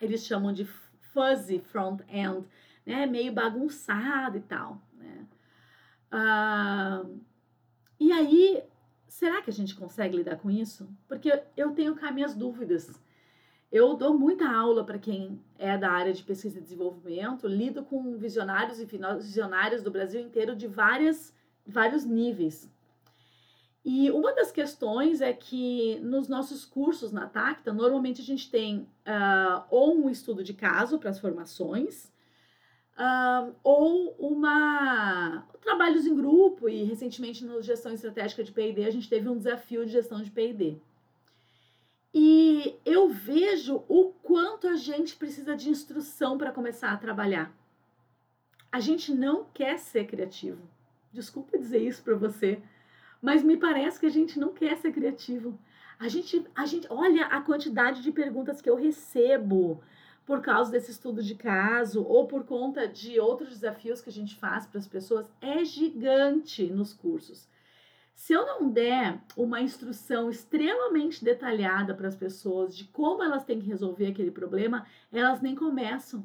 Eles 0.00 0.24
chamam 0.24 0.54
de 0.54 0.64
fuzzy 1.12 1.58
front-end, 1.58 2.46
né? 2.86 3.04
Meio 3.04 3.32
bagunçado 3.32 4.38
e 4.38 4.42
tal, 4.42 4.80
né? 4.94 5.26
Ah, 6.10 7.04
e 8.00 8.10
aí, 8.10 8.62
será 9.12 9.42
que 9.42 9.50
a 9.50 9.52
gente 9.52 9.74
consegue 9.74 10.16
lidar 10.16 10.36
com 10.36 10.50
isso? 10.50 10.88
Porque 11.06 11.42
eu 11.54 11.72
tenho 11.72 11.94
cá 11.94 12.10
minhas 12.10 12.34
dúvidas. 12.34 12.98
Eu 13.70 13.94
dou 13.94 14.18
muita 14.18 14.48
aula 14.50 14.84
para 14.84 14.98
quem 14.98 15.38
é 15.58 15.76
da 15.76 15.90
área 15.90 16.12
de 16.12 16.22
pesquisa 16.22 16.58
e 16.58 16.62
desenvolvimento, 16.62 17.46
lido 17.46 17.84
com 17.84 18.16
visionários 18.16 18.80
e 18.80 18.86
visionários 18.86 19.82
do 19.82 19.90
Brasil 19.90 20.20
inteiro 20.20 20.56
de 20.56 20.66
várias, 20.66 21.34
vários 21.66 22.04
níveis. 22.04 22.70
E 23.84 24.10
uma 24.10 24.32
das 24.34 24.50
questões 24.50 25.20
é 25.20 25.32
que 25.32 25.98
nos 26.00 26.26
nossos 26.28 26.64
cursos 26.64 27.12
na 27.12 27.26
Tacta, 27.26 27.72
normalmente 27.72 28.22
a 28.22 28.24
gente 28.24 28.50
tem 28.50 28.88
uh, 29.06 29.62
ou 29.70 29.94
um 29.94 30.08
estudo 30.08 30.42
de 30.42 30.54
caso 30.54 30.98
para 30.98 31.10
as 31.10 31.18
formações, 31.18 32.11
uh, 32.98 33.54
ou 33.62 34.14
uma 34.18 35.46
trabalhos 35.60 36.06
em 36.06 36.14
grupo, 36.14 36.68
e 36.68 36.82
recentemente 36.82 37.44
no 37.44 37.62
Gestão 37.62 37.92
Estratégica 37.92 38.42
de 38.42 38.52
P&D 38.52 38.84
a 38.84 38.90
gente 38.90 39.08
teve 39.08 39.28
um 39.28 39.36
desafio 39.36 39.86
de 39.86 39.92
gestão 39.92 40.20
de 40.20 40.30
P&D. 40.30 40.76
E 42.12 42.76
eu 42.84 43.08
vejo 43.08 43.84
o 43.88 44.12
quanto 44.22 44.66
a 44.66 44.76
gente 44.76 45.16
precisa 45.16 45.56
de 45.56 45.70
instrução 45.70 46.36
para 46.36 46.52
começar 46.52 46.92
a 46.92 46.96
trabalhar. 46.96 47.50
A 48.70 48.80
gente 48.80 49.14
não 49.14 49.44
quer 49.54 49.78
ser 49.78 50.06
criativo. 50.06 50.60
Desculpa 51.12 51.58
dizer 51.58 51.78
isso 51.78 52.02
para 52.02 52.14
você, 52.14 52.60
mas 53.20 53.42
me 53.42 53.56
parece 53.56 54.00
que 54.00 54.06
a 54.06 54.10
gente 54.10 54.38
não 54.38 54.52
quer 54.52 54.76
ser 54.76 54.92
criativo. 54.92 55.58
A 55.98 56.08
gente, 56.08 56.44
a 56.54 56.66
gente, 56.66 56.86
olha 56.90 57.26
a 57.26 57.40
quantidade 57.40 58.02
de 58.02 58.10
perguntas 58.10 58.60
que 58.60 58.68
eu 58.68 58.76
recebo 58.76 59.80
por 60.24 60.40
causa 60.40 60.70
desse 60.70 60.90
estudo 60.90 61.22
de 61.22 61.34
caso 61.34 62.04
ou 62.04 62.26
por 62.26 62.44
conta 62.44 62.86
de 62.86 63.18
outros 63.18 63.50
desafios 63.50 64.00
que 64.00 64.08
a 64.08 64.12
gente 64.12 64.36
faz 64.36 64.66
para 64.66 64.78
as 64.78 64.86
pessoas 64.86 65.30
é 65.40 65.64
gigante 65.64 66.66
nos 66.66 66.92
cursos. 66.92 67.48
Se 68.14 68.32
eu 68.32 68.46
não 68.46 68.70
der 68.70 69.20
uma 69.36 69.60
instrução 69.60 70.30
extremamente 70.30 71.24
detalhada 71.24 71.94
para 71.94 72.06
as 72.06 72.14
pessoas 72.14 72.76
de 72.76 72.84
como 72.84 73.22
elas 73.22 73.44
têm 73.44 73.60
que 73.60 73.66
resolver 73.66 74.06
aquele 74.06 74.30
problema, 74.30 74.86
elas 75.12 75.40
nem 75.40 75.54
começam. 75.54 76.24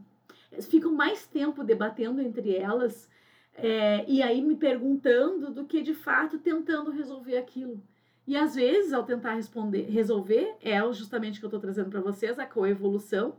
ficam 0.69 0.93
mais 0.93 1.25
tempo 1.25 1.63
debatendo 1.63 2.21
entre 2.21 2.55
elas 2.55 3.09
é, 3.55 4.05
e 4.07 4.21
aí 4.21 4.41
me 4.41 4.55
perguntando 4.55 5.51
do 5.51 5.65
que 5.65 5.81
de 5.81 5.95
fato 5.95 6.37
tentando 6.37 6.91
resolver 6.91 7.37
aquilo. 7.37 7.81
E 8.27 8.35
às 8.35 8.55
vezes, 8.55 8.93
ao 8.93 9.03
tentar 9.03 9.33
responder, 9.33 9.89
resolver, 9.89 10.55
é 10.61 10.79
justamente 10.93 11.37
o 11.37 11.39
que 11.39 11.45
eu 11.45 11.47
estou 11.47 11.61
trazendo 11.61 11.89
para 11.89 12.01
vocês, 12.01 12.37
a 12.37 12.45
coevolução. 12.45 13.35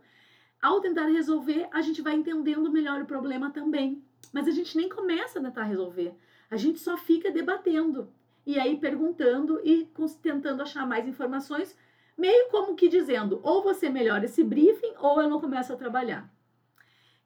Ao 0.60 0.80
tentar 0.80 1.06
resolver, 1.06 1.68
a 1.72 1.80
gente 1.80 2.02
vai 2.02 2.14
entendendo 2.14 2.70
melhor 2.70 3.00
o 3.00 3.06
problema 3.06 3.50
também. 3.50 4.02
Mas 4.32 4.48
a 4.48 4.50
gente 4.50 4.76
nem 4.76 4.88
começa 4.88 5.38
a 5.38 5.42
tentar 5.42 5.64
resolver. 5.64 6.14
A 6.50 6.56
gente 6.56 6.78
só 6.80 6.96
fica 6.96 7.30
debatendo 7.30 8.12
e 8.44 8.58
aí 8.58 8.76
perguntando 8.78 9.60
e 9.62 9.88
tentando 10.22 10.62
achar 10.62 10.86
mais 10.86 11.06
informações, 11.06 11.76
meio 12.16 12.48
como 12.50 12.74
que 12.74 12.88
dizendo, 12.88 13.40
ou 13.42 13.62
você 13.62 13.88
melhora 13.88 14.24
esse 14.24 14.42
briefing 14.42 14.94
ou 14.98 15.20
eu 15.20 15.28
não 15.28 15.40
começo 15.40 15.72
a 15.72 15.76
trabalhar. 15.76 16.32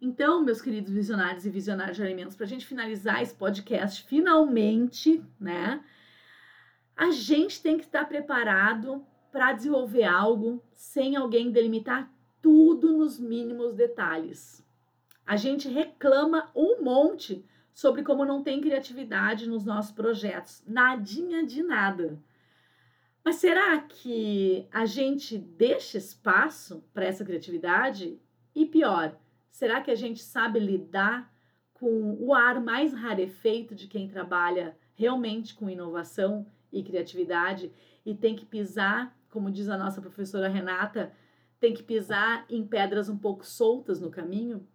Então, 0.00 0.42
meus 0.42 0.60
queridos 0.60 0.92
visionários 0.92 1.46
e 1.46 1.50
visionários 1.50 1.96
de 1.96 2.02
alimentos, 2.02 2.34
para 2.34 2.44
a 2.44 2.48
gente 2.48 2.66
finalizar 2.66 3.22
esse 3.22 3.34
podcast 3.34 4.02
finalmente, 4.02 5.24
né? 5.38 5.82
A 6.96 7.10
gente 7.12 7.62
tem 7.62 7.78
que 7.78 7.84
estar 7.84 8.04
preparado 8.04 9.06
para 9.30 9.52
desenvolver 9.52 10.04
algo 10.04 10.62
sem 10.74 11.14
alguém 11.14 11.52
delimitar 11.52 12.11
tudo 12.42 12.92
nos 12.92 13.18
mínimos 13.18 13.72
detalhes. 13.74 14.62
A 15.24 15.36
gente 15.36 15.68
reclama 15.68 16.50
um 16.54 16.82
monte 16.82 17.46
sobre 17.72 18.02
como 18.02 18.24
não 18.24 18.42
tem 18.42 18.60
criatividade 18.60 19.48
nos 19.48 19.64
nossos 19.64 19.92
projetos. 19.92 20.62
Nadinha 20.66 21.46
de 21.46 21.62
nada. 21.62 22.20
Mas 23.24 23.36
será 23.36 23.78
que 23.78 24.66
a 24.72 24.84
gente 24.84 25.38
deixa 25.38 25.96
espaço 25.96 26.84
para 26.92 27.04
essa 27.04 27.24
criatividade? 27.24 28.20
E 28.54 28.66
pior, 28.66 29.16
será 29.50 29.80
que 29.80 29.90
a 29.90 29.94
gente 29.94 30.20
sabe 30.20 30.58
lidar 30.58 31.32
com 31.72 32.16
o 32.20 32.34
ar 32.34 32.60
mais 32.60 32.92
rarefeito 32.92 33.74
de 33.74 33.86
quem 33.86 34.08
trabalha 34.08 34.76
realmente 34.94 35.54
com 35.54 35.70
inovação 35.70 36.46
e 36.72 36.82
criatividade 36.82 37.72
e 38.04 38.14
tem 38.14 38.34
que 38.34 38.44
pisar, 38.44 39.16
como 39.30 39.50
diz 39.50 39.68
a 39.68 39.78
nossa 39.78 40.00
professora 40.00 40.48
Renata, 40.48 41.12
tem 41.62 41.72
que 41.72 41.82
pisar 41.84 42.44
em 42.50 42.66
pedras 42.66 43.08
um 43.08 43.16
pouco 43.16 43.46
soltas 43.46 44.00
no 44.00 44.10
caminho? 44.10 44.66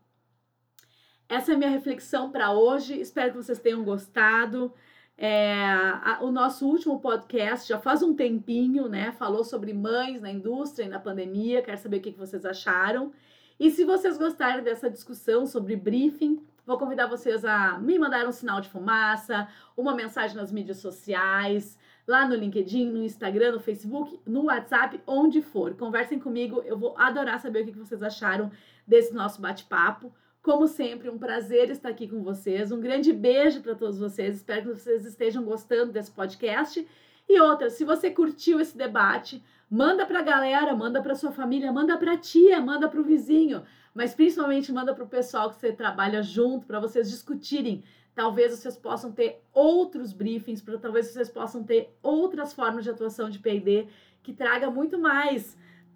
Essa 1.27 1.51
é 1.51 1.55
a 1.55 1.57
minha 1.57 1.69
reflexão 1.69 2.31
para 2.31 2.53
hoje. 2.53 2.97
Espero 2.97 3.31
que 3.31 3.43
vocês 3.43 3.59
tenham 3.59 3.83
gostado. 3.83 4.73
É, 5.17 5.65
a, 5.65 6.19
o 6.21 6.31
nosso 6.31 6.65
último 6.65 7.01
podcast 7.01 7.67
já 7.67 7.77
faz 7.77 8.01
um 8.01 8.15
tempinho, 8.15 8.87
né? 8.87 9.11
Falou 9.11 9.43
sobre 9.43 9.73
mães 9.73 10.21
na 10.21 10.31
indústria 10.31 10.85
e 10.85 10.87
na 10.87 10.97
pandemia. 10.97 11.61
Quero 11.61 11.77
saber 11.77 11.97
o 11.97 12.01
que, 12.01 12.13
que 12.13 12.17
vocês 12.17 12.45
acharam. 12.45 13.11
E 13.59 13.69
se 13.69 13.83
vocês 13.83 14.17
gostarem 14.17 14.63
dessa 14.63 14.89
discussão 14.89 15.45
sobre 15.45 15.75
briefing, 15.75 16.41
vou 16.65 16.77
convidar 16.77 17.07
vocês 17.07 17.43
a 17.43 17.77
me 17.77 17.99
mandar 17.99 18.25
um 18.25 18.31
sinal 18.31 18.61
de 18.61 18.69
fumaça, 18.69 19.49
uma 19.75 19.93
mensagem 19.93 20.37
nas 20.37 20.53
mídias 20.53 20.77
sociais, 20.77 21.77
lá 22.07 22.27
no 22.27 22.33
LinkedIn, 22.33 22.89
no 22.89 23.03
Instagram, 23.03 23.51
no 23.51 23.59
Facebook, 23.59 24.19
no 24.25 24.45
WhatsApp, 24.45 25.01
onde 25.05 25.41
for. 25.41 25.75
Conversem 25.75 26.17
comigo, 26.17 26.63
eu 26.65 26.77
vou 26.77 26.95
adorar 26.97 27.39
saber 27.41 27.63
o 27.63 27.65
que 27.65 27.77
vocês 27.77 28.01
acharam 28.01 28.49
desse 28.87 29.13
nosso 29.13 29.41
bate-papo. 29.41 30.13
Como 30.41 30.65
sempre, 30.67 31.09
um 31.09 31.17
prazer 31.17 31.69
estar 31.69 31.89
aqui 31.89 32.07
com 32.07 32.23
vocês. 32.23 32.71
Um 32.71 32.79
grande 32.79 33.11
beijo 33.11 33.61
para 33.61 33.75
todos 33.75 33.99
vocês. 33.99 34.37
Espero 34.37 34.61
que 34.61 34.79
vocês 34.79 35.05
estejam 35.05 35.43
gostando 35.43 35.91
desse 35.91 36.09
podcast. 36.09 36.87
E 37.27 37.41
outra, 37.41 37.69
se 37.69 37.83
você 37.83 38.09
curtiu 38.09 38.61
esse 38.61 38.77
debate, 38.77 39.43
manda 39.69 40.05
para 40.05 40.19
a 40.19 40.23
galera, 40.23 40.73
manda 40.73 41.01
para 41.01 41.15
sua 41.15 41.31
família, 41.31 41.73
manda 41.73 41.97
para 41.97 42.15
tia, 42.15 42.61
manda 42.61 42.87
para 42.87 43.01
o 43.01 43.03
vizinho, 43.03 43.63
mas 43.93 44.15
principalmente 44.15 44.71
manda 44.71 44.93
para 44.95 45.03
o 45.03 45.09
pessoal 45.09 45.49
que 45.49 45.57
você 45.57 45.73
trabalha 45.73 46.23
junto, 46.23 46.65
para 46.65 46.79
vocês 46.79 47.09
discutirem. 47.09 47.83
Talvez 48.17 48.51
vocês 48.51 48.75
possam 48.75 49.11
ter 49.11 49.43
outros 49.53 50.11
briefings, 50.11 50.63
talvez 50.81 51.05
vocês 51.05 51.29
possam 51.29 51.63
ter 51.63 51.95
outras 52.01 52.51
formas 52.51 52.83
de 52.83 52.89
atuação 52.89 53.29
de 53.29 53.37
P&D 53.37 53.85
que 54.23 54.33
traga 54.33 54.71
muito 54.71 54.97
mais 54.97 55.55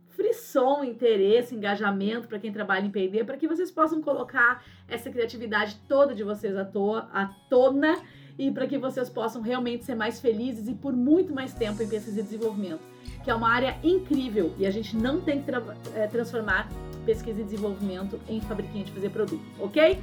frisson, 0.09 0.83
interesse, 0.83 1.55
engajamento 1.55 2.27
para 2.27 2.37
quem 2.37 2.51
trabalha 2.51 2.85
em 2.85 2.91
P&D, 2.91 3.23
para 3.23 3.37
que 3.37 3.47
vocês 3.47 3.71
possam 3.71 4.03
colocar 4.03 4.63
essa 4.87 5.09
criatividade 5.09 5.81
toda 5.87 6.13
de 6.13 6.23
vocês 6.23 6.55
à 6.55 6.63
toa, 6.63 7.09
à 7.11 7.25
tona, 7.49 7.97
e 8.37 8.51
para 8.51 8.67
que 8.67 8.77
vocês 8.77 9.09
possam 9.09 9.41
realmente 9.41 9.83
ser 9.83 9.95
mais 9.95 10.21
felizes 10.21 10.67
e 10.67 10.75
por 10.75 10.93
muito 10.93 11.33
mais 11.33 11.55
tempo 11.55 11.81
em 11.81 11.89
pesquisa 11.89 12.19
e 12.19 12.23
desenvolvimento, 12.23 12.81
que 13.23 13.31
é 13.31 13.33
uma 13.33 13.49
área 13.49 13.79
incrível 13.83 14.53
e 14.59 14.67
a 14.67 14.69
gente 14.69 14.95
não 14.95 15.21
tem 15.21 15.39
que 15.39 15.47
tra 15.47 15.63
é, 15.95 16.05
transformar 16.05 16.69
pesquisa 17.03 17.41
e 17.41 17.43
desenvolvimento 17.43 18.19
em 18.29 18.39
fabriquinha 18.41 18.85
de 18.85 18.91
fazer 18.91 19.09
produto, 19.09 19.43
ok? 19.59 19.99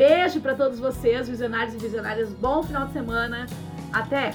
Beijo 0.00 0.40
para 0.40 0.54
todos 0.54 0.78
vocês, 0.78 1.28
visionários 1.28 1.74
e 1.74 1.76
visionárias. 1.76 2.32
Bom 2.32 2.62
final 2.62 2.86
de 2.86 2.94
semana. 2.94 3.46
Até! 3.92 4.32